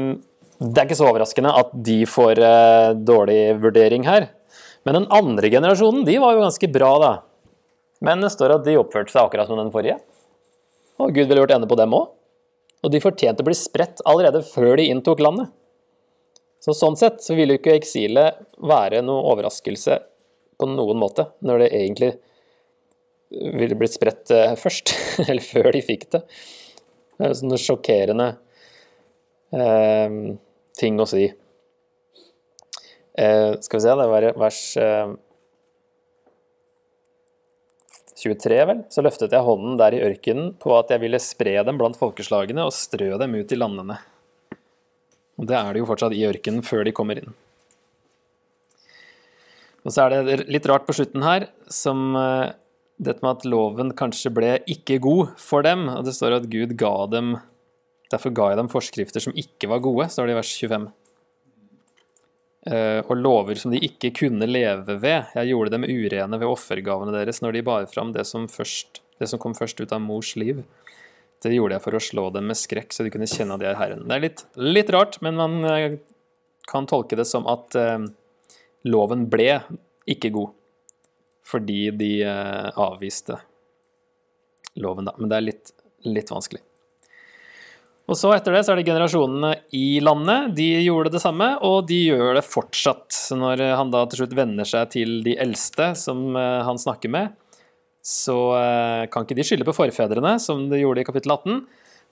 det 0.62 0.80
er 0.80 0.86
ikke 0.86 1.00
så 1.00 1.10
overraskende 1.10 1.52
at 1.60 1.76
de 1.84 1.98
får 2.08 2.40
eh, 2.40 2.94
dårlig 3.04 3.38
vurdering 3.60 4.08
her. 4.08 4.30
Men 4.84 5.00
den 5.00 5.10
andre 5.12 5.52
generasjonen 5.52 6.08
de 6.08 6.16
var 6.22 6.36
jo 6.36 6.44
ganske 6.44 6.72
bra, 6.72 6.92
da. 7.02 7.12
Men 8.04 8.24
det 8.24 8.32
står 8.32 8.58
at 8.58 8.66
de 8.66 8.80
oppførte 8.80 9.12
seg 9.12 9.24
akkurat 9.24 9.48
som 9.48 9.60
den 9.60 9.72
forrige. 9.74 9.98
Og 11.00 11.12
Gud 11.12 11.26
ville 11.26 11.42
gjort 11.42 11.56
ende 11.56 11.68
på 11.68 11.78
dem 11.80 11.96
òg. 11.96 12.13
Og 12.84 12.92
de 12.92 13.00
fortjente 13.00 13.40
å 13.40 13.46
bli 13.46 13.56
spredt 13.56 14.02
allerede 14.08 14.42
før 14.44 14.76
de 14.80 14.90
inntok 14.92 15.22
landet. 15.24 15.52
Så 16.64 16.74
Sånn 16.76 16.96
sett 16.96 17.20
så 17.24 17.36
ville 17.36 17.58
ikke 17.58 17.76
eksilet 17.76 18.40
være 18.60 19.02
noe 19.04 19.24
overraskelse 19.32 19.98
på 20.60 20.68
noen 20.70 21.00
måte, 21.00 21.26
når 21.44 21.64
det 21.64 21.72
egentlig 21.76 22.10
ville 23.34 23.76
blitt 23.76 23.96
spredt 23.96 24.30
eh, 24.32 24.54
først, 24.56 24.94
eller 25.28 25.44
før 25.44 25.72
de 25.74 25.82
fikk 25.84 26.06
det. 26.14 26.22
Det 27.14 27.28
er 27.28 27.36
sånne 27.38 27.58
sjokkerende 27.60 28.28
eh, 29.54 30.18
ting 30.78 31.00
å 31.00 31.08
si. 31.08 31.26
Eh, 33.14 33.50
skal 33.62 33.78
vi 33.78 33.84
se, 33.84 33.96
det 34.00 34.08
var 34.10 34.28
vers 34.40 34.62
eh, 34.80 35.12
23, 38.20 38.58
vel? 38.70 38.82
Så 38.92 39.02
løftet 39.04 39.34
jeg 39.34 39.46
hånden 39.46 39.78
der 39.80 39.96
i 39.96 40.02
ørkenen 40.06 40.52
på 40.60 40.74
at 40.78 40.92
jeg 40.92 41.02
ville 41.02 41.20
spre 41.22 41.56
dem 41.66 41.80
blant 41.80 41.98
folkeslagene 41.98 42.66
og 42.66 42.74
strø 42.76 43.14
dem 43.20 43.34
ut 43.34 43.54
i 43.54 43.58
landene. 43.58 43.98
Og 45.38 45.48
Det 45.50 45.56
er 45.58 45.72
det 45.72 45.82
jo 45.82 45.88
fortsatt 45.88 46.14
i 46.14 46.26
ørkenen 46.28 46.62
før 46.66 46.84
de 46.86 46.94
kommer 46.94 47.18
inn. 47.18 47.34
Og 49.84 49.92
så 49.92 50.06
er 50.06 50.22
det 50.24 50.46
litt 50.48 50.66
rart 50.70 50.86
på 50.86 50.94
slutten 50.96 51.24
her, 51.26 51.48
som 51.68 52.14
eh, 52.16 52.54
dette 53.02 53.24
med 53.24 53.34
at 53.34 53.48
loven 53.48 53.90
kanskje 53.98 54.32
ble 54.32 54.52
ikke 54.70 55.00
god 55.02 55.34
for 55.40 55.66
dem. 55.66 55.88
og 55.92 56.06
Det 56.06 56.14
står 56.16 56.38
at 56.38 56.48
Gud 56.52 56.78
ga 56.80 56.94
dem 57.10 57.36
Derfor 58.12 58.30
ga 58.36 58.50
jeg 58.52 58.58
dem 58.60 58.68
forskrifter 58.70 59.22
som 59.24 59.34
ikke 59.34 59.66
var 59.66 59.80
gode, 59.82 60.04
står 60.12 60.28
det 60.28 60.34
i 60.34 60.36
vers 60.36 60.50
25. 60.60 60.84
Eh, 62.64 63.00
og 63.04 63.18
lover 63.20 63.58
som 63.60 63.74
de 63.74 63.82
ikke 63.84 64.12
kunne 64.22 64.48
leve 64.48 64.96
ved. 65.02 65.34
Jeg 65.36 65.50
gjorde 65.50 65.74
dem 65.74 65.84
urene 65.84 66.40
ved 66.40 66.48
offergavene 66.48 67.12
deres 67.12 67.42
når 67.44 67.58
de 67.58 67.64
bar 67.66 67.84
fram 67.90 68.14
det 68.14 68.24
som, 68.28 68.46
først, 68.48 69.02
det 69.20 69.28
som 69.28 69.40
kom 69.42 69.56
først 69.56 69.82
ut 69.82 69.92
av 69.92 70.00
mors 70.00 70.32
liv. 70.40 70.62
Det 71.44 71.52
gjorde 71.52 71.76
jeg 71.76 71.84
for 71.84 71.98
å 71.98 72.00
slå 72.00 72.28
dem 72.32 72.48
med 72.48 72.56
skrekk, 72.56 72.94
så 72.94 73.04
de 73.04 73.12
kunne 73.12 73.28
kjenne 73.28 73.56
at 73.56 73.60
de 73.60 73.68
er 73.68 73.76
Herren. 73.76 74.06
Det 74.08 74.16
er 74.16 74.24
litt, 74.24 74.44
litt 74.56 74.92
rart, 74.94 75.18
men 75.24 75.36
man 75.36 75.58
eh, 75.68 75.98
kan 76.70 76.88
tolke 76.88 77.18
det 77.20 77.26
som 77.28 77.44
at 77.52 77.76
eh, 77.76 78.06
loven 78.88 79.28
ble 79.32 79.58
ikke 80.08 80.32
god 80.32 80.54
fordi 81.44 81.90
de 81.92 82.12
eh, 82.24 82.68
avviste 82.80 83.36
loven, 84.80 85.04
da. 85.04 85.12
Men 85.18 85.28
det 85.28 85.36
er 85.36 85.44
litt, 85.44 85.74
litt 86.08 86.32
vanskelig. 86.32 86.62
Og 88.04 88.18
så 88.20 88.34
etter 88.34 88.52
det 88.52 88.64
så 88.66 88.74
er 88.74 88.80
det 88.80 88.88
generasjonene 88.90 89.50
i 89.72 90.00
landet. 90.04 90.50
De 90.58 90.66
gjorde 90.84 91.14
det 91.14 91.22
samme, 91.22 91.54
og 91.64 91.86
de 91.88 92.02
gjør 92.10 92.34
det 92.36 92.44
fortsatt. 92.44 93.06
Så 93.16 93.38
når 93.40 93.62
han 93.78 93.92
da 93.94 94.02
til 94.08 94.20
slutt 94.20 94.36
venner 94.36 94.68
seg 94.68 94.90
til 94.92 95.22
de 95.24 95.38
eldste 95.40 95.94
som 95.96 96.36
eh, 96.36 96.60
han 96.66 96.80
snakker 96.80 97.12
med, 97.14 97.32
så 98.04 98.36
eh, 98.58 99.06
kan 99.08 99.24
ikke 99.24 99.38
de 99.38 99.46
skylde 99.48 99.68
på 99.68 99.76
forfedrene, 99.78 100.34
som 100.42 100.66
de 100.68 100.82
gjorde 100.82 101.00
i 101.00 101.08
kapittel 101.08 101.32
18, 101.32 101.64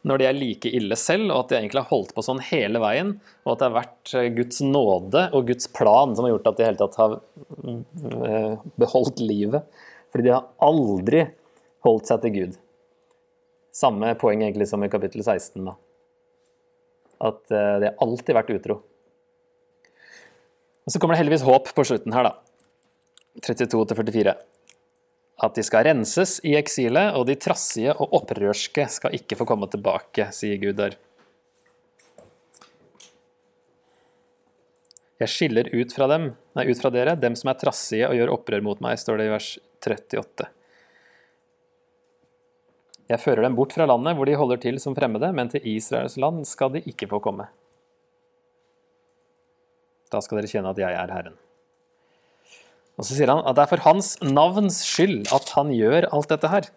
når 0.08 0.18
de 0.18 0.26
er 0.30 0.38
like 0.38 0.72
ille 0.80 0.96
selv, 0.98 1.28
og 1.28 1.42
at 1.42 1.52
de 1.52 1.58
egentlig 1.60 1.82
har 1.84 1.92
holdt 1.92 2.16
på 2.16 2.24
sånn 2.24 2.40
hele 2.48 2.80
veien, 2.82 3.12
og 3.44 3.52
at 3.52 3.60
det 3.60 3.68
har 3.68 3.76
vært 3.76 4.16
eh, 4.16 4.32
Guds 4.40 4.64
nåde 4.64 5.28
og 5.36 5.52
Guds 5.52 5.68
plan 5.76 6.16
som 6.16 6.24
har 6.24 6.32
gjort 6.38 6.48
at 6.54 6.56
de 6.56 6.64
i 6.64 6.70
hele 6.70 6.80
tatt 6.80 7.00
har 7.02 7.18
beholdt 8.80 9.20
livet. 9.20 9.68
Fordi 10.08 10.30
de 10.30 10.36
har 10.38 10.48
aldri 10.64 11.26
holdt 11.84 12.08
seg 12.08 12.24
til 12.24 12.38
Gud. 12.38 12.61
Samme 13.72 14.12
poeng 14.20 14.42
egentlig 14.44 14.68
som 14.68 14.84
i 14.84 14.90
kapittel 14.92 15.24
16. 15.24 15.64
da. 15.64 15.76
At 17.22 17.42
uh, 17.48 17.76
det 17.80 17.90
har 17.90 18.00
alltid 18.04 18.36
vært 18.36 18.52
utro. 18.52 18.80
Og 20.82 20.92
Så 20.92 20.98
kommer 20.98 21.14
det 21.14 21.22
heldigvis 21.22 21.46
håp 21.46 21.70
på 21.74 21.84
slutten 21.86 22.14
her, 22.14 22.28
da. 22.28 22.34
32-44. 23.46 24.34
At 25.42 25.56
de 25.56 25.64
skal 25.64 25.86
renses 25.88 26.36
i 26.46 26.56
eksilet, 26.58 27.14
og 27.16 27.26
de 27.30 27.38
trassige 27.40 27.94
og 27.96 28.12
opprørske 28.20 28.84
skal 28.92 29.16
ikke 29.16 29.38
få 29.38 29.46
komme 29.48 29.70
tilbake, 29.72 30.28
sier 30.36 30.60
Gud 30.60 30.76
der. 30.78 30.98
Jeg 35.22 35.30
skiller 35.30 35.70
ut 35.70 35.94
fra 35.94 36.08
dem, 36.10 36.32
nei, 36.58 36.66
ut 36.66 36.80
fra 36.82 36.90
dere, 36.90 37.14
dem 37.18 37.36
som 37.38 37.52
er 37.52 37.58
trassige 37.60 38.08
og 38.10 38.18
gjør 38.18 38.34
opprør 38.34 38.64
mot 38.66 38.80
meg, 38.82 38.98
står 38.98 39.20
det 39.20 39.28
i 39.28 39.32
vers 39.32 39.50
38. 39.78 40.48
Jeg 43.10 43.20
fører 43.20 43.44
dem 43.44 43.56
bort 43.58 43.74
fra 43.74 43.86
landet 43.88 44.16
hvor 44.16 44.28
de 44.28 44.38
holder 44.38 44.60
til 44.62 44.78
som 44.82 44.94
fremmede, 44.96 45.32
men 45.34 45.50
til 45.52 45.64
Israels 45.66 46.16
land 46.20 46.44
skal 46.48 46.72
de 46.74 46.84
ikke 46.88 47.08
få 47.10 47.20
komme. 47.24 47.48
Da 50.12 50.20
skal 50.20 50.38
dere 50.38 50.50
kjenne 50.50 50.70
at 50.72 50.80
jeg 50.80 50.92
er 50.92 51.14
Herren. 51.14 51.38
Og 53.00 53.06
så 53.08 53.16
sier 53.16 53.32
han 53.32 53.40
at 53.48 53.56
det 53.56 53.64
er 53.64 53.72
for 53.72 53.84
hans 53.86 54.14
navns 54.22 54.82
skyld 54.84 55.30
at 55.32 55.54
han 55.56 55.72
gjør 55.72 56.10
alt 56.12 56.32
dette 56.34 56.50
her. 56.52 56.68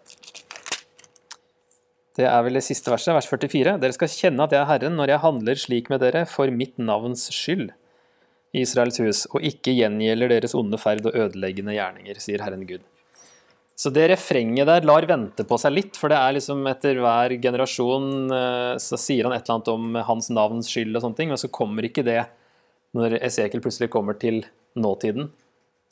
Det 2.16 2.24
er 2.24 2.44
vel 2.46 2.56
det 2.56 2.64
siste 2.64 2.88
verset, 2.88 3.12
vers 3.12 3.28
44. 3.28 3.76
Dere 3.82 3.92
skal 3.92 4.08
kjenne 4.08 4.46
at 4.46 4.54
jeg 4.56 4.62
er 4.62 4.70
Herren 4.70 4.96
når 4.96 5.12
jeg 5.12 5.24
handler 5.26 5.60
slik 5.60 5.90
med 5.92 6.00
dere 6.00 6.24
for 6.30 6.48
mitt 6.48 6.78
navns 6.80 7.28
skyld, 7.28 7.68
Israels 8.56 8.96
hus, 9.02 9.26
og 9.36 9.44
ikke 9.44 9.74
gjengjelder 9.76 10.32
deres 10.32 10.56
onde 10.56 10.80
ferd 10.80 11.04
og 11.04 11.18
ødeleggende 11.26 11.76
gjerninger, 11.76 12.22
sier 12.24 12.40
Herren 12.40 12.64
Gud. 12.64 12.80
Så 13.76 13.90
det 13.92 14.06
refrenget 14.08 14.68
der 14.70 14.86
lar 14.88 15.04
vente 15.04 15.44
på 15.44 15.58
seg 15.60 15.74
litt, 15.74 15.98
for 16.00 16.08
det 16.08 16.16
er 16.16 16.36
liksom 16.38 16.62
etter 16.70 16.96
hver 17.04 17.34
generasjon 17.44 18.06
eh, 18.32 18.74
så 18.80 18.96
sier 18.96 19.28
han 19.28 19.34
et 19.36 19.44
eller 19.44 19.58
annet 19.58 19.72
om 19.74 19.98
hans 20.08 20.30
navns 20.32 20.70
skyld 20.72 20.96
og 20.96 21.04
sånne 21.04 21.18
ting, 21.18 21.32
men 21.32 21.40
så 21.40 21.52
kommer 21.52 21.84
ikke 21.84 22.06
det 22.06 22.22
når 22.96 23.18
Esekiel 23.20 23.60
plutselig 23.60 23.90
kommer 23.92 24.16
til 24.16 24.46
nåtiden. 24.80 25.28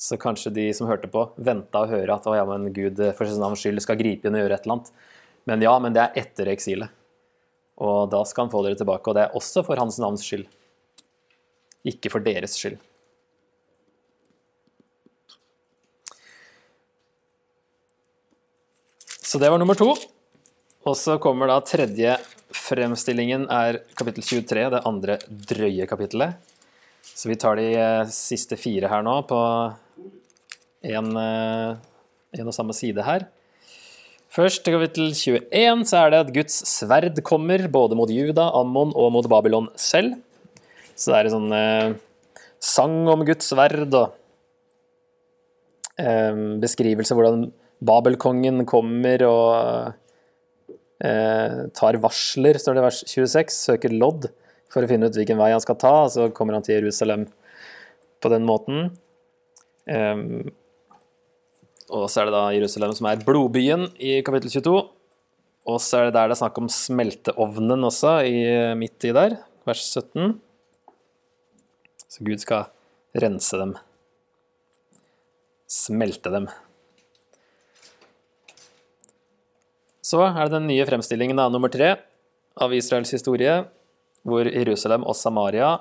Så 0.00 0.16
kanskje 0.20 0.54
de 0.56 0.64
som 0.76 0.88
hørte 0.88 1.10
på, 1.12 1.26
venta 1.36 1.84
å 1.84 1.90
høre 1.90 2.16
at 2.16 2.24
å 2.28 2.34
ja, 2.36 2.46
men 2.48 2.72
Gud 2.72 3.00
for 3.18 3.28
sitt 3.28 3.40
navns 3.40 3.60
skyld 3.60 3.84
skal 3.84 4.00
gripe 4.00 4.28
inn 4.28 4.38
og 4.38 4.46
gjøre 4.46 4.56
et 4.56 4.64
eller 4.64 4.78
annet. 4.78 4.90
Men 5.44 5.64
ja, 5.64 5.74
men 5.80 5.94
det 5.94 6.02
er 6.02 6.18
etter 6.24 6.50
eksilet. 6.54 6.92
Og 7.84 8.08
da 8.12 8.22
skal 8.28 8.46
han 8.46 8.52
få 8.52 8.62
dere 8.64 8.78
tilbake. 8.80 9.10
Og 9.10 9.16
det 9.16 9.26
er 9.26 9.36
også 9.36 9.64
for 9.66 9.80
hans 9.80 10.00
navns 10.00 10.24
skyld. 10.24 10.48
Ikke 11.84 12.12
for 12.12 12.24
deres 12.24 12.56
skyld. 12.58 12.80
Så 19.34 19.40
det 19.42 19.48
var 19.50 19.58
nummer 19.58 19.74
to. 19.74 19.88
Og 20.86 20.94
så 20.94 21.16
kommer 21.18 21.48
da 21.50 21.56
tredje 21.66 22.12
fremstillingen 22.54 23.48
er 23.50 23.80
kapittel 23.98 24.22
23, 24.22 24.66
det 24.70 24.80
andre 24.86 25.16
drøye 25.50 25.88
kapittelet. 25.90 26.36
Så 27.02 27.26
vi 27.26 27.34
tar 27.42 27.58
de 27.58 27.64
eh, 27.74 28.12
siste 28.14 28.54
fire 28.54 28.86
her 28.92 29.02
nå 29.02 29.14
på 29.26 29.38
en, 30.86 31.08
eh, 31.18 31.72
en 32.38 32.52
og 32.52 32.54
samme 32.54 32.76
side 32.78 33.02
her. 33.02 33.24
Først 34.30 34.70
i 34.70 34.76
kapittel 34.76 35.10
21 35.10 35.82
så 35.90 36.04
er 36.04 36.14
det 36.14 36.22
at 36.28 36.32
Guds 36.38 36.60
sverd 36.70 37.18
kommer 37.26 37.66
både 37.66 37.98
mot 37.98 38.14
Juda, 38.14 38.52
Ammon 38.54 38.94
og 38.94 39.10
mot 39.16 39.30
Babylon 39.34 39.66
selv. 39.74 40.14
Så 40.94 41.10
det 41.10 41.18
er 41.18 41.32
en 41.32 41.36
sånn 41.40 41.58
eh, 41.58 41.98
sang 42.62 43.00
om 43.10 43.26
Guds 43.26 43.50
sverd 43.50 43.98
og 43.98 44.14
eh, 45.98 46.42
beskrivelse 46.62 47.18
hvordan 47.18 47.48
Babelkongen 47.84 48.64
kommer 48.68 49.24
og 49.28 49.92
eh, 51.04 51.58
tar 51.76 52.00
varsler, 52.02 52.58
står 52.60 52.76
det 52.76 52.82
i 52.82 52.86
vers 52.86 53.00
26, 53.10 53.54
søker 53.68 53.94
lodd 53.94 54.28
for 54.72 54.84
å 54.84 54.90
finne 54.90 55.10
ut 55.10 55.16
hvilken 55.16 55.38
vei 55.38 55.52
han 55.52 55.62
skal 55.62 55.78
ta, 55.80 55.94
og 56.06 56.12
så 56.14 56.28
kommer 56.34 56.56
han 56.56 56.66
til 56.66 56.78
Jerusalem 56.80 57.28
på 58.24 58.30
den 58.32 58.46
måten. 58.48 58.88
Um, 59.84 60.48
og 61.92 62.08
så 62.08 62.22
er 62.22 62.30
det 62.30 62.34
da 62.34 62.44
Jerusalem 62.56 62.94
som 62.96 63.08
er 63.10 63.22
blodbyen 63.22 63.90
i 64.00 64.16
kapittel 64.24 64.50
22. 64.50 64.76
Og 65.64 65.80
så 65.80 66.00
er 66.00 66.08
det 66.08 66.16
der 66.16 66.28
det 66.28 66.36
er 66.36 66.42
snakk 66.42 66.58
om 66.60 66.70
smelteovnen 66.72 67.88
også, 67.88 68.18
i, 68.28 68.40
midt 68.80 69.04
i 69.08 69.12
der, 69.16 69.38
vers 69.68 69.84
17. 69.92 70.36
Så 72.08 72.24
Gud 72.24 72.42
skal 72.42 72.68
rense 73.20 73.60
dem. 73.60 73.76
Smelte 75.70 76.32
dem. 76.32 76.48
Så 80.04 80.20
er 80.26 80.42
det 80.44 80.58
den 80.58 80.66
nye 80.68 80.84
fremstillingen 80.84 81.38
av 81.40 81.52
nummer 81.52 81.72
tre 81.72 81.94
av 82.60 82.74
Israels 82.76 83.14
historie, 83.14 83.62
hvor 84.24 84.44
Jerusalem 84.44 85.06
og 85.08 85.16
Samaria, 85.16 85.78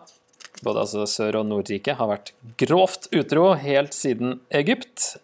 både 0.63 0.85
altså 0.85 1.03
Sør- 1.09 1.41
og 1.41 1.49
Nordriket, 1.49 1.97
har 1.99 2.07
vært 2.07 2.31
grovt 2.61 3.09
utro 3.11 3.49
helt 3.59 3.95
siden 3.95 4.37
Egypt, 4.55 5.17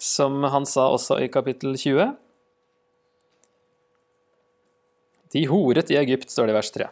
som 0.00 0.40
han 0.48 0.64
sa 0.66 0.88
også 0.94 1.18
i 1.20 1.28
kapittel 1.32 1.76
20. 1.76 2.14
De 5.36 5.44
horet 5.52 5.92
i 5.92 6.00
Egypt, 6.00 6.32
står 6.32 6.48
det 6.48 6.54
i 6.54 6.56
vers 6.56 6.72
3. 6.72 6.88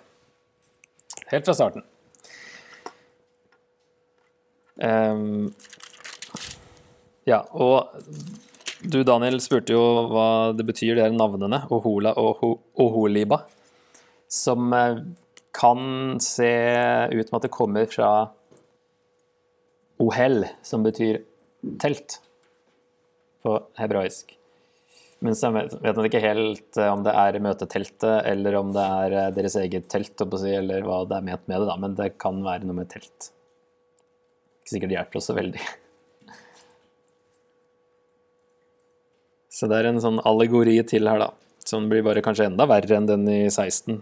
Helt 1.33 1.49
fra 1.49 1.57
starten. 1.57 1.89
Um, 4.81 5.51
ja, 7.29 7.43
og 7.53 7.89
du 8.83 9.03
Daniel 9.05 9.41
spurte 9.45 9.75
jo 9.75 9.83
hva 10.09 10.29
det 10.57 10.65
betyr, 10.69 10.95
de 10.97 11.05
her 11.05 11.15
navnene, 11.15 11.65
Ohola 11.73 12.15
og 12.21 12.41
Oholiba, 12.81 13.43
som 14.31 14.73
eh, 14.73 15.03
kan 15.57 16.19
se 16.23 16.51
ut 17.13 17.29
som 17.29 17.39
at 17.39 17.47
det 17.47 17.53
kommer 17.53 17.89
fra 17.91 18.11
Ohel, 20.01 20.47
som 20.65 20.85
betyr 20.87 21.21
telt 21.83 22.21
på 23.45 23.57
hebraisk. 23.81 24.37
Men 25.21 25.37
så 25.37 25.51
vet 25.53 25.97
man 25.97 26.07
ikke 26.09 26.23
helt 26.25 26.81
eh, 26.81 26.89
om 26.89 27.05
det 27.05 27.13
er 27.13 27.41
møteteltet, 27.45 28.23
eller 28.31 28.57
om 28.63 28.73
det 28.73 28.87
er 29.03 29.19
eh, 29.25 29.29
deres 29.37 29.59
eget 29.61 29.91
telt, 29.93 30.25
eller 30.25 30.89
hva 30.89 31.03
det 31.09 31.19
er 31.19 31.29
ment 31.29 31.45
med 31.45 31.61
det, 31.61 31.69
da. 31.69 31.77
men 31.85 31.99
det 31.99 32.15
kan 32.23 32.41
være 32.47 32.65
noe 32.65 32.81
med 32.81 32.89
telt. 32.93 33.29
Ikke 34.63 34.77
sikkert 34.77 34.95
det 34.95 35.01
hjelper 35.01 35.21
oss 35.21 35.29
så 35.29 35.37
veldig. 35.37 35.69
Så 39.61 39.69
det 39.69 39.77
er 39.77 39.91
en 39.91 40.01
sånn 40.01 40.23
allegori 40.25 40.79
til 40.89 41.09
her, 41.11 41.21
da. 41.21 41.35
Som 41.69 41.91
blir 41.91 42.05
bare 42.07 42.23
kanskje 42.25 42.47
enda 42.49 42.65
verre 42.69 42.97
enn 42.97 43.09
den 43.11 43.27
i 43.29 43.43
16. 43.51 43.99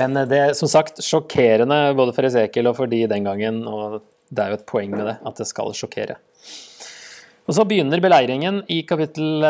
Men 0.00 0.16
eh, 0.16 0.28
det 0.28 0.38
er 0.40 0.54
som 0.56 0.70
sagt 0.72 1.02
sjokkerende 1.04 1.92
både 1.98 2.14
for 2.16 2.24
Esekiel 2.24 2.70
og 2.70 2.78
for 2.78 2.88
de 2.88 3.02
den 3.10 3.28
gangen, 3.28 3.60
og 3.68 4.00
det 4.32 4.40
er 4.40 4.54
jo 4.54 4.60
et 4.62 4.70
poeng 4.70 4.94
med 4.94 5.04
det, 5.10 5.18
at 5.20 5.42
det 5.42 5.48
skal 5.50 5.74
sjokkere. 5.76 6.16
Og 7.44 7.58
så 7.58 7.66
begynner 7.68 8.00
beleiringen 8.00 8.62
i 8.72 8.80
kapittel 8.88 9.44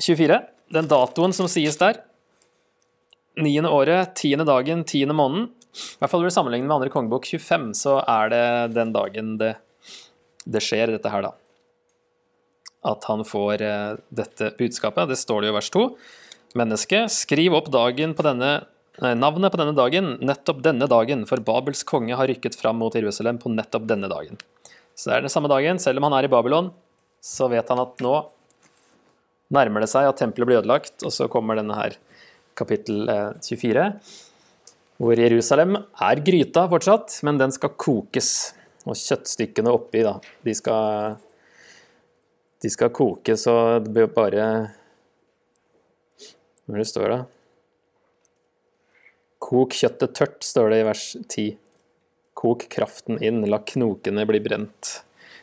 24. 0.00 0.40
Eh, 0.40 0.48
den 0.72 0.88
datoen 0.88 1.36
som 1.36 1.50
sies 1.52 1.76
der. 1.76 2.00
Niende 3.36 3.68
året, 3.74 4.14
tiende 4.16 4.48
dagen, 4.48 4.86
tiende 4.88 5.16
måneden. 5.18 5.50
I 5.74 6.00
hvert 6.00 6.08
fall 6.08 6.24
når 6.24 6.32
du 6.32 6.38
sammenligner 6.38 6.70
med 6.70 6.78
andre 6.78 6.94
kongebok 6.96 7.28
25, 7.28 7.72
så 7.76 7.98
er 8.08 8.32
det 8.32 8.44
den 8.78 8.96
dagen 8.96 9.36
det, 9.42 9.56
det 10.48 10.64
skjer, 10.64 10.96
dette 10.96 11.12
her, 11.12 11.28
da 11.28 11.34
at 12.84 13.08
han 13.08 13.24
får 13.26 13.64
eh, 13.64 13.96
dette 14.14 14.52
budskapet. 14.58 15.08
Det 15.10 15.18
står 15.20 15.42
det 15.42 15.50
jo 15.50 15.54
i 15.54 15.58
vers 15.58 15.72
2. 15.74 15.84
Menneske, 16.60 17.04
skriv 17.10 17.56
opp 17.58 17.70
på 17.72 18.24
denne, 18.26 18.50
navnet 19.02 19.50
på 19.50 19.58
denne 19.58 19.74
dagen, 19.74 20.18
nettopp 20.22 20.62
denne 20.62 20.86
dagen, 20.86 21.24
for 21.26 21.42
Babels 21.42 21.82
konge 21.82 22.14
har 22.14 22.30
rykket 22.30 22.54
fram 22.54 22.78
mot 22.78 22.94
Jerusalem 22.94 23.40
på 23.42 23.50
nettopp 23.50 23.88
denne 23.90 24.10
dagen. 24.12 24.38
Så 24.94 25.10
det 25.10 25.16
er 25.16 25.26
den 25.26 25.34
samme 25.34 25.50
dagen. 25.50 25.80
Selv 25.82 25.98
om 25.98 26.06
han 26.06 26.14
er 26.14 26.28
i 26.28 26.30
Babylon, 26.30 26.70
så 27.24 27.48
vet 27.50 27.68
han 27.72 27.82
at 27.82 27.98
nå 28.04 28.14
nærmer 29.54 29.84
det 29.84 29.90
seg 29.90 30.06
at 30.08 30.20
tempelet 30.20 30.48
blir 30.48 30.60
ødelagt, 30.60 31.00
og 31.02 31.12
så 31.14 31.26
kommer 31.32 31.58
denne 31.58 31.76
her 31.78 31.98
kapittel 32.58 33.08
24, 33.42 33.82
eh, 33.82 34.14
hvor 35.02 35.18
Jerusalem 35.18 35.78
er 35.82 36.22
gryta 36.22 36.68
fortsatt, 36.70 37.18
men 37.26 37.40
den 37.40 37.54
skal 37.54 37.74
kokes. 37.74 38.30
Og 38.84 38.98
kjøttstykkene 39.00 39.72
oppi, 39.72 40.02
da, 40.04 40.18
de 40.44 40.54
skal 40.54 41.16
de 42.64 42.70
skal 42.72 42.92
koke, 42.96 43.36
så 43.36 43.78
det 43.84 43.92
blir 43.92 44.08
bare 44.14 44.44
Hvor 46.64 46.80
det 46.80 46.86
står, 46.88 47.10
det? 47.12 47.24
Kok 49.44 49.74
kjøttet 49.76 50.14
tørt, 50.16 50.38
står 50.40 50.70
det 50.72 50.78
i 50.80 50.86
vers 50.88 51.02
10. 51.20 51.50
Kok 52.40 52.64
kraften 52.72 53.20
inn, 53.20 53.42
la 53.52 53.58
knokene 53.60 54.24
bli 54.24 54.40
brent. 54.40 54.94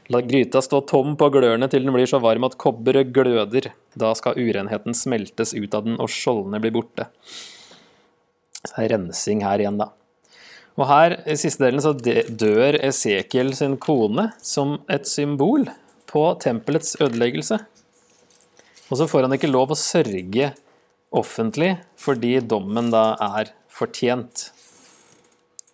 La 0.09 0.23
gryta 0.25 0.63
stå 0.65 0.79
tom 0.89 1.13
på 1.19 1.29
glørne 1.35 1.69
til 1.69 1.85
den 1.85 1.93
blir 1.93 2.09
så 2.09 2.17
varm 2.23 2.47
at 2.47 2.57
kobberet 2.57 3.13
gløder. 3.13 3.69
Da 3.93 4.15
skal 4.17 4.41
urenheten 4.41 4.97
smeltes 4.97 5.53
ut 5.53 5.77
av 5.77 5.85
den, 5.85 5.99
og 6.01 6.09
skjoldene 6.09 6.57
blir 6.63 6.73
borte. 6.73 7.05
Så 8.65 8.73
det 8.73 8.87
er 8.87 8.93
rensing 8.95 9.45
her 9.45 9.61
igjen, 9.61 9.77
da. 9.77 9.91
Og 10.79 10.87
her, 10.89 11.19
i 11.29 11.37
siste 11.37 11.67
delen, 11.67 11.83
så 11.85 11.93
dør 11.93 12.79
Esekiel 12.81 13.53
sin 13.53 13.77
kone 13.77 14.31
som 14.41 14.79
et 14.89 15.05
symbol 15.05 15.69
på 16.11 16.25
tempelets 16.43 16.97
ødeleggelse. 17.01 17.59
Og 18.91 18.99
så 18.99 19.07
får 19.07 19.25
han 19.25 19.37
ikke 19.37 19.51
lov 19.51 19.71
å 19.71 19.79
sørge 19.79 20.51
offentlig 21.15 21.75
fordi 21.99 22.37
dommen 22.43 22.91
da 22.91 23.13
er 23.39 23.53
fortjent. 23.71 24.49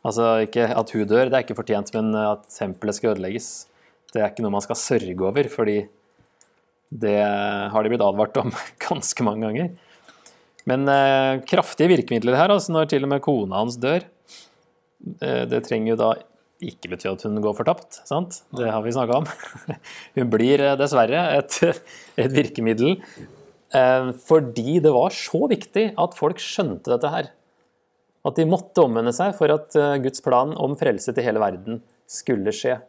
Altså 0.06 0.38
ikke 0.45 0.69
at 0.71 0.93
hun 0.93 1.10
dør, 1.10 1.28
det 1.28 1.39
er 1.39 1.45
ikke 1.45 1.58
fortjent, 1.58 1.91
men 1.97 2.13
at 2.21 2.45
tempelet 2.54 2.97
skal 2.97 3.15
ødelegges. 3.15 3.50
Det 4.13 4.21
er 4.21 4.30
ikke 4.30 4.45
noe 4.45 4.56
man 4.56 4.63
skal 4.63 4.80
sørge 4.80 5.17
over, 5.17 5.50
fordi 5.52 5.82
det 6.88 7.17
har 7.19 7.84
de 7.84 7.91
blitt 7.91 8.06
advart 8.06 8.38
om 8.39 8.54
ganske 8.88 9.26
mange 9.26 9.50
ganger. 9.50 9.73
Men 10.67 10.88
eh, 10.91 11.41
kraftige 11.47 11.91
virkemidler 11.93 12.38
her, 12.38 12.52
altså 12.52 12.76
når 12.76 12.89
til 12.91 13.08
og 13.08 13.12
med 13.13 13.23
kona 13.23 13.62
hans 13.62 13.78
dør. 13.80 14.06
Eh, 15.23 15.43
det 15.47 15.63
trenger 15.67 15.93
jo 15.93 16.00
da 16.02 16.10
ikke 16.63 16.89
betyr 16.89 17.13
at 17.13 17.24
hun 17.28 17.38
går 17.41 17.56
fortapt. 17.58 18.00
sant? 18.08 18.41
Det 18.56 18.70
har 18.72 18.82
vi 18.82 18.93
snakka 18.96 19.22
om. 19.22 19.28
Hun 20.17 20.30
blir 20.34 20.62
eh, 20.63 20.78
dessverre 20.80 21.24
et, 21.38 21.58
et, 22.24 22.34
virkemiddel 22.34 22.96
eh, 22.98 24.12
fordi 24.26 24.80
det 24.82 24.93
var 24.93 25.13
så 25.13 25.46
viktig 25.52 25.91
at 25.93 26.17
folk 26.17 26.41
skjønte 26.41 26.93
dette 26.93 27.12
her. 27.13 27.32
At 28.26 28.39
de 28.39 28.48
måtte 28.50 28.84
omvende 28.84 29.13
seg 29.15 29.36
for 29.38 29.54
at 29.54 29.78
eh, 29.78 29.98
Guds 30.04 30.24
plan 30.26 30.56
om 30.58 30.74
frelse 30.80 31.13
til 31.13 31.28
hele 31.28 31.41
verden 31.43 31.82
skulle 32.10 32.54
skje. 32.56 32.80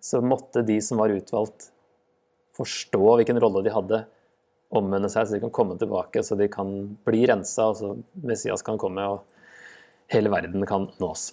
Så 0.00 0.22
måtte 0.24 0.64
de 0.64 0.78
som 0.84 1.00
var 1.02 1.12
utvalgt, 1.12 1.72
forstå 2.56 3.18
hvilken 3.18 3.40
rolle 3.42 3.64
de 3.66 3.74
hadde, 3.74 4.04
omvende 4.74 5.10
seg 5.12 5.26
så 5.26 5.36
de 5.36 5.42
kan 5.42 5.52
komme 5.54 5.76
tilbake, 5.80 6.22
så 6.24 6.36
de 6.38 6.48
kan 6.52 6.70
bli 7.06 7.26
rensa, 7.28 7.68
og 7.70 7.76
så 7.78 7.92
Messias 8.24 8.64
kan 8.66 8.80
komme, 8.80 9.04
og 9.04 10.12
hele 10.12 10.32
verden 10.32 10.64
kan 10.68 10.88
nås 11.02 11.30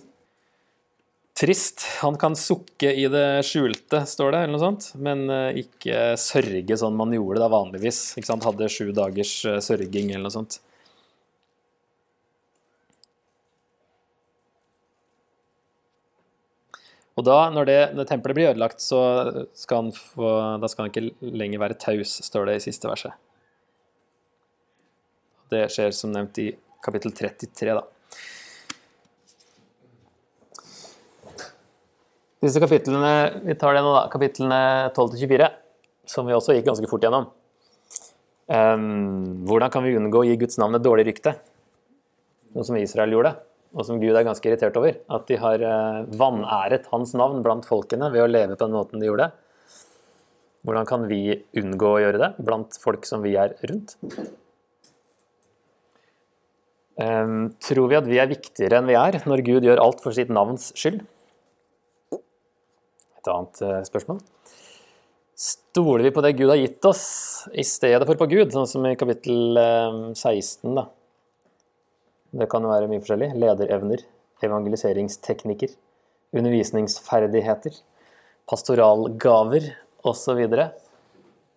trist. 1.36 1.84
Han 2.02 2.18
kan 2.18 2.36
sukke 2.36 2.94
i 2.96 3.08
det 3.12 3.44
skjulte, 3.48 4.06
står 4.08 4.32
det, 4.32 4.44
eller 4.44 4.56
noe 4.56 4.64
sånt, 4.64 4.88
men 4.96 5.26
eh, 5.30 5.64
ikke 5.66 6.14
sørge 6.20 6.78
sånn 6.80 6.96
man 6.96 7.14
gjorde 7.16 7.44
da 7.44 7.50
vanligvis. 7.52 8.14
Ikke 8.16 8.30
sant? 8.30 8.48
Hadde 8.48 8.72
sju 8.72 8.94
dagers 8.96 9.36
eh, 9.50 9.60
sørging 9.64 10.14
eller 10.14 10.30
noe 10.30 10.38
sånt. 10.38 10.60
Og 17.16 17.24
da, 17.24 17.38
når, 17.48 17.68
det, 17.70 17.78
når 17.96 18.08
tempelet 18.10 18.36
blir 18.36 18.50
ødelagt, 18.50 18.84
så 18.84 19.00
skal 19.56 19.86
han 19.86 19.94
få, 19.96 20.32
da 20.60 20.68
skal 20.68 20.86
han 20.86 20.92
ikke 20.92 21.36
lenger 21.36 21.62
være 21.64 21.78
taus, 21.80 22.18
står 22.28 22.50
det 22.50 22.58
i 22.60 22.66
siste 22.66 22.92
verset. 22.92 23.16
Det 25.52 25.62
skjer 25.72 25.96
som 25.96 26.12
nevnt 26.12 26.42
i 26.44 26.50
kapittel 26.84 27.16
33, 27.16 27.72
da. 27.78 27.86
Disse 32.44 32.60
kapitlene, 32.60 33.42
vi 33.48 33.56
tar 33.56 33.78
det 33.78 33.82
nå 33.86 33.94
da, 33.96 34.06
kapitlene 34.12 34.60
12-24, 34.96 35.48
som 36.12 36.28
vi 36.28 36.36
også 36.36 36.56
gikk 36.58 36.68
ganske 36.68 36.90
fort 36.92 37.06
gjennom. 37.06 37.30
Um, 38.46 39.46
hvordan 39.48 39.72
kan 39.74 39.86
vi 39.86 39.96
unngå 39.98 40.22
å 40.22 40.28
gi 40.28 40.36
Guds 40.42 40.60
navn 40.62 40.78
et 40.78 40.84
dårlig 40.86 41.08
rykte? 41.08 41.38
Noe 42.54 42.68
som 42.68 42.78
Israel 42.78 43.16
gjorde, 43.16 43.32
og 43.74 43.88
som 43.88 44.02
Gud 44.04 44.12
er 44.14 44.28
ganske 44.28 44.52
irritert 44.52 44.76
over. 44.80 45.00
At 45.16 45.26
de 45.32 45.40
har 45.42 45.64
uh, 45.64 46.04
vanæret 46.20 46.92
hans 46.92 47.16
navn 47.18 47.42
blant 47.46 47.66
folkene 47.68 48.12
ved 48.14 48.26
å 48.26 48.30
leve 48.30 48.60
på 48.60 48.68
den 48.68 48.78
måten 48.78 49.02
de 49.02 49.10
gjorde. 49.10 49.32
Hvordan 50.66 50.88
kan 50.90 51.08
vi 51.08 51.40
unngå 51.58 51.96
å 51.96 52.02
gjøre 52.04 52.22
det 52.22 52.32
blant 52.46 52.78
folk 52.82 53.08
som 53.08 53.24
vi 53.26 53.36
er 53.40 53.56
rundt? 53.70 53.96
Um, 56.96 57.52
tror 57.64 57.90
vi 57.92 57.98
at 57.98 58.08
vi 58.08 58.22
er 58.22 58.32
viktigere 58.32 58.80
enn 58.80 58.88
vi 58.88 58.96
er 59.00 59.20
når 59.28 59.44
Gud 59.46 59.68
gjør 59.68 59.82
alt 59.84 60.04
for 60.04 60.16
sitt 60.16 60.32
navns 60.34 60.72
skyld? 60.78 61.04
Et 63.26 63.32
annet 63.34 63.62
uh, 63.66 63.80
spørsmål. 63.88 64.20
Stoler 65.36 66.06
vi 66.06 66.14
på 66.16 66.22
det 66.24 66.36
Gud 66.38 66.52
har 66.52 66.60
gitt 66.62 66.86
oss, 66.88 67.06
i 67.52 67.66
stedet 67.66 68.06
for 68.08 68.20
på 68.20 68.30
Gud, 68.32 68.54
sånn 68.54 68.70
som 68.70 68.86
i 68.88 68.96
kapittel 69.00 69.58
um, 69.58 69.98
16? 70.14 70.78
da? 70.78 70.86
Det 72.36 72.48
kan 72.52 72.68
være 72.68 72.88
mye 72.92 73.02
forskjellig. 73.02 73.34
Lederevner, 73.42 74.06
evangeliseringsteknikker, 74.46 75.74
undervisningsferdigheter, 76.36 77.82
pastoralgaver 78.48 79.72
osv. 80.06 80.42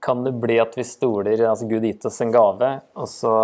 Kan 0.02 0.24
det 0.24 0.36
bli 0.40 0.60
at 0.62 0.76
vi 0.78 0.86
stoler 0.86 1.42
altså 1.50 1.68
Gud 1.68 1.84
gitt 1.84 2.06
oss 2.08 2.22
en 2.24 2.32
gave, 2.34 2.78
og 2.96 3.10
så 3.10 3.34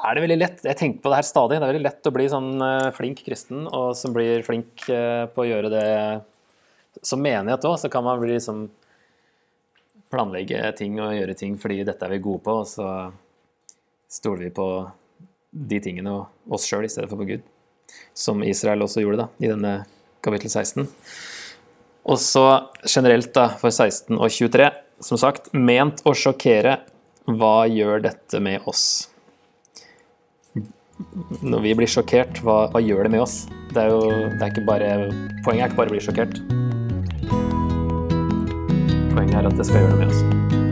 er 0.00 0.16
det 0.16 0.22
veldig 0.24 0.38
lett 0.40 0.62
Jeg 0.64 0.78
tenker 0.78 1.02
på 1.02 1.10
det 1.12 1.18
her 1.18 1.26
stadig. 1.28 1.58
Det 1.58 1.64
er 1.64 1.72
veldig 1.72 1.86
lett 1.86 2.08
å 2.08 2.14
bli 2.14 2.26
sånn 2.30 2.52
uh, 2.62 2.90
flink 2.94 3.24
kristen, 3.26 3.64
og 3.66 3.94
som 3.98 4.12
blir 4.14 4.44
flink 4.46 4.84
på 4.86 5.42
å 5.42 5.48
gjøre 5.48 5.72
det 5.72 5.88
som 7.02 7.22
menighet 7.22 7.64
òg. 7.64 7.78
Så 7.80 7.90
kan 7.92 8.04
man 8.04 8.20
bli 8.20 8.34
liksom 8.34 8.68
planlegge 10.10 10.72
ting 10.78 10.98
og 11.00 11.14
gjøre 11.14 11.36
ting 11.38 11.56
fordi 11.60 11.84
dette 11.86 12.06
er 12.06 12.16
vi 12.16 12.22
gode 12.24 12.42
på, 12.46 12.56
og 12.62 12.68
så 12.68 12.88
stoler 14.10 14.48
vi 14.48 14.54
på 14.54 14.66
de 15.50 15.78
tingene 15.82 16.14
og 16.14 16.56
oss 16.56 16.66
sjøl 16.66 16.86
i 16.86 16.90
stedet 16.90 17.10
for 17.10 17.20
på 17.20 17.28
Gud. 17.28 17.46
Som 18.14 18.44
Israel 18.46 18.82
også 18.86 19.02
gjorde 19.04 19.24
da, 19.24 19.28
i 19.42 19.50
denne 19.50 19.74
kapittel 20.22 20.50
16. 20.50 20.88
Og 22.10 22.18
så 22.18 22.44
generelt 22.86 23.32
da, 23.36 23.50
for 23.60 23.70
16 23.70 24.16
og 24.16 24.30
23, 24.30 24.70
som 25.04 25.20
sagt, 25.20 25.50
ment 25.54 26.02
å 26.06 26.14
sjokkere. 26.16 26.80
Hva 27.30 27.68
gjør 27.70 28.00
dette 28.08 28.40
med 28.42 28.64
oss? 28.66 29.10
når 31.40 31.62
vi 31.64 31.74
blir 31.78 31.90
sjokkert, 31.90 32.42
hva, 32.44 32.66
hva, 32.72 32.82
gjør 32.84 33.06
det 33.06 33.14
med 33.14 33.24
oss? 33.24 33.44
Det 33.72 33.84
er 33.84 33.94
jo 33.94 34.02
det 34.36 34.42
er 34.42 34.50
ikke 34.52 34.66
bare, 34.68 34.90
Poenget 35.46 35.64
er 35.64 35.70
ikke 35.70 35.80
bare 35.82 35.92
å 35.92 35.96
bli 35.96 36.04
sjokkert. 36.04 36.42
Poenget 39.10 39.34
er 39.34 39.48
at 39.48 39.56
det 39.56 39.66
skal 39.66 39.80
gjøre 39.80 39.96
med 39.96 40.06
oss. 40.06 40.69